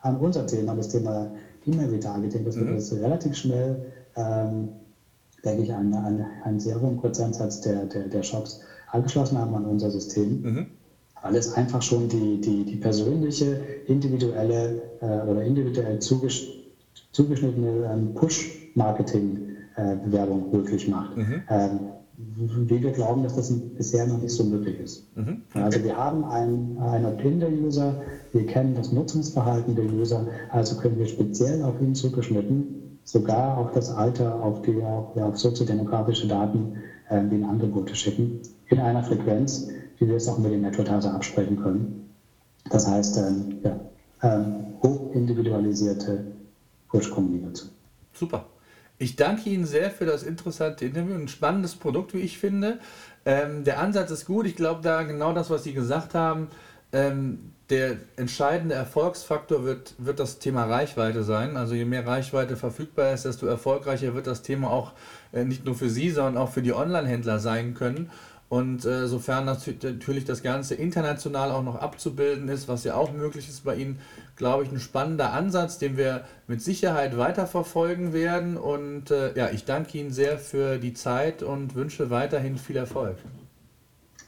an 0.02 0.16
unser 0.16 0.48
Thema, 0.48 0.74
das 0.76 0.88
Thema 0.88 1.30
E-Mail-Retargeting, 1.66 2.46
dass 2.46 2.56
mhm. 2.56 2.68
wir 2.68 2.76
das 2.76 2.94
relativ 2.94 3.36
schnell, 3.36 3.92
ähm, 4.16 4.70
denke 5.44 5.64
ich, 5.64 5.74
einen, 5.74 5.94
einen, 5.94 6.26
einen 6.44 6.60
sehr 6.60 6.80
hohen 6.80 6.96
Prozentsatz 6.98 7.60
der, 7.62 7.86
der, 7.86 8.08
der 8.08 8.22
Shops 8.24 8.62
angeschlossen 8.92 9.38
haben 9.38 9.54
an 9.56 9.66
unser 9.66 9.92
System. 9.92 10.42
Mhm. 10.42 10.66
Weil 11.22 11.36
es 11.36 11.54
einfach 11.54 11.82
schon 11.82 12.08
die, 12.08 12.40
die, 12.40 12.64
die 12.64 12.78
persönliche, 12.78 13.60
individuelle 13.88 14.82
äh, 15.02 15.20
oder 15.30 15.44
individuell 15.44 16.00
zugesch 16.00 16.48
zugeschnittene 17.12 17.92
ähm, 17.92 18.14
Push-Marketing-Bewerbung 18.14 20.54
äh, 20.54 20.56
möglich 20.56 20.88
macht. 20.88 21.18
Mhm. 21.18 21.42
Ähm, 21.50 21.80
wir 22.20 22.92
glauben, 22.92 23.24
dass 23.24 23.36
das 23.36 23.52
bisher 23.78 24.06
noch 24.06 24.22
nicht 24.22 24.34
so 24.34 24.44
möglich 24.44 24.80
ist. 24.80 25.16
Mhm. 25.16 25.42
Okay. 25.50 25.64
Also 25.64 25.84
wir 25.84 25.96
haben 25.96 26.26
ein, 26.26 26.78
ein 26.80 27.06
Opt-in 27.06 27.40
der 27.40 27.52
User, 27.52 28.02
wir 28.34 28.46
kennen 28.46 28.76
das 28.76 28.92
Nutzungsverhalten 28.92 29.76
der 29.76 29.86
User, 29.86 30.28
also 30.50 30.76
können 30.78 30.98
wir 31.00 31.08
speziell 31.08 31.64
auf 31.64 31.80
ihn 31.82 31.96
zugeschnitten, 31.96 33.00
sogar 33.06 33.58
auf 33.58 33.72
das 33.72 33.90
Alter, 33.90 34.44
auf 34.44 34.62
die 34.64 34.84
auch 34.84 35.16
ja, 35.16 35.28
auf 35.28 35.38
soziodemografische 35.38 36.28
Daten 36.28 36.74
äh, 37.10 37.24
den 37.24 37.44
Angebote 37.44 37.96
schicken, 37.96 38.42
in 38.68 38.80
einer 38.80 39.04
Frequenz, 39.04 39.70
wie 39.98 40.08
wir 40.08 40.16
es 40.16 40.28
auch 40.28 40.38
mit 40.38 40.52
dem 40.52 40.66
Advertiser 40.66 41.14
absprechen 41.14 41.62
können. 41.62 42.10
Das 42.70 42.86
heißt, 42.88 43.18
ähm, 43.18 43.60
ja, 43.64 43.80
ähm, 44.24 44.56
hoch 44.84 45.14
individualisierte 45.14 46.26
Push-Kommunikation. 46.90 47.70
Super. 48.14 48.46
Ich 49.02 49.16
danke 49.16 49.50
Ihnen 49.50 49.66
sehr 49.66 49.92
für 49.92 50.06
das 50.06 50.24
interessante 50.24 50.86
Interview. 50.86 51.16
Ein 51.16 51.30
spannendes 51.30 51.76
Produkt, 51.76 52.14
wie 52.14 52.20
ich 52.20 52.38
finde. 52.38 52.80
Ähm, 53.26 53.64
der 53.64 53.80
Ansatz 53.80 54.12
ist 54.12 54.26
gut. 54.26 54.46
Ich 54.46 54.58
glaube, 54.58 54.82
da 54.84 55.04
genau 55.04 55.32
das, 55.34 55.50
was 55.50 55.64
Sie 55.64 55.74
gesagt 55.74 56.14
haben, 56.14 56.50
ähm, 56.92 57.54
der 57.70 57.96
entscheidende 58.18 58.76
Erfolgsfaktor 58.76 59.64
wird, 59.64 59.94
wird 60.00 60.20
das 60.20 60.40
Thema 60.40 60.66
Reichweite 60.66 61.24
sein. 61.24 61.56
Also 61.56 61.76
je 61.76 61.86
mehr 61.86 62.06
Reichweite 62.06 62.58
verfügbar 62.58 63.14
ist, 63.14 63.24
desto 63.24 63.46
erfolgreicher 63.46 64.16
wird 64.16 64.28
das 64.28 64.42
Thema 64.42 64.70
auch 64.70 64.92
äh, 65.32 65.46
nicht 65.46 65.64
nur 65.64 65.76
für 65.76 65.90
Sie, 65.90 66.10
sondern 66.10 66.36
auch 66.36 66.52
für 66.52 66.62
die 66.62 66.74
Online-Händler 66.74 67.40
sein 67.40 67.76
können. 67.76 68.10
Und 68.50 68.84
äh, 68.84 69.08
sofern 69.08 69.46
natürlich 69.46 70.26
das 70.26 70.42
Ganze 70.42 70.74
international 70.74 71.52
auch 71.52 71.64
noch 71.64 71.76
abzubilden 71.76 72.50
ist, 72.50 72.68
was 72.68 72.84
ja 72.84 72.96
auch 72.96 73.14
möglich 73.14 73.48
ist 73.48 73.64
bei 73.64 73.76
Ihnen, 73.76 74.00
glaube 74.40 74.64
ich, 74.64 74.72
ein 74.72 74.80
spannender 74.80 75.34
Ansatz, 75.34 75.78
den 75.78 75.98
wir 75.98 76.24
mit 76.48 76.64
Sicherheit 76.64 77.18
weiterverfolgen 77.18 78.14
werden. 78.14 78.58
Und 78.58 79.12
äh, 79.12 79.38
ja, 79.38 79.50
ich 79.52 79.66
danke 79.66 80.00
Ihnen 80.00 80.12
sehr 80.12 80.40
für 80.40 80.80
die 80.80 80.94
Zeit 80.94 81.44
und 81.44 81.76
wünsche 81.76 82.10
weiterhin 82.10 82.58
viel 82.58 82.78
Erfolg. 82.78 83.18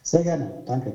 Sehr 0.04 0.24
gerne, 0.24 0.52
danke. 0.68 0.94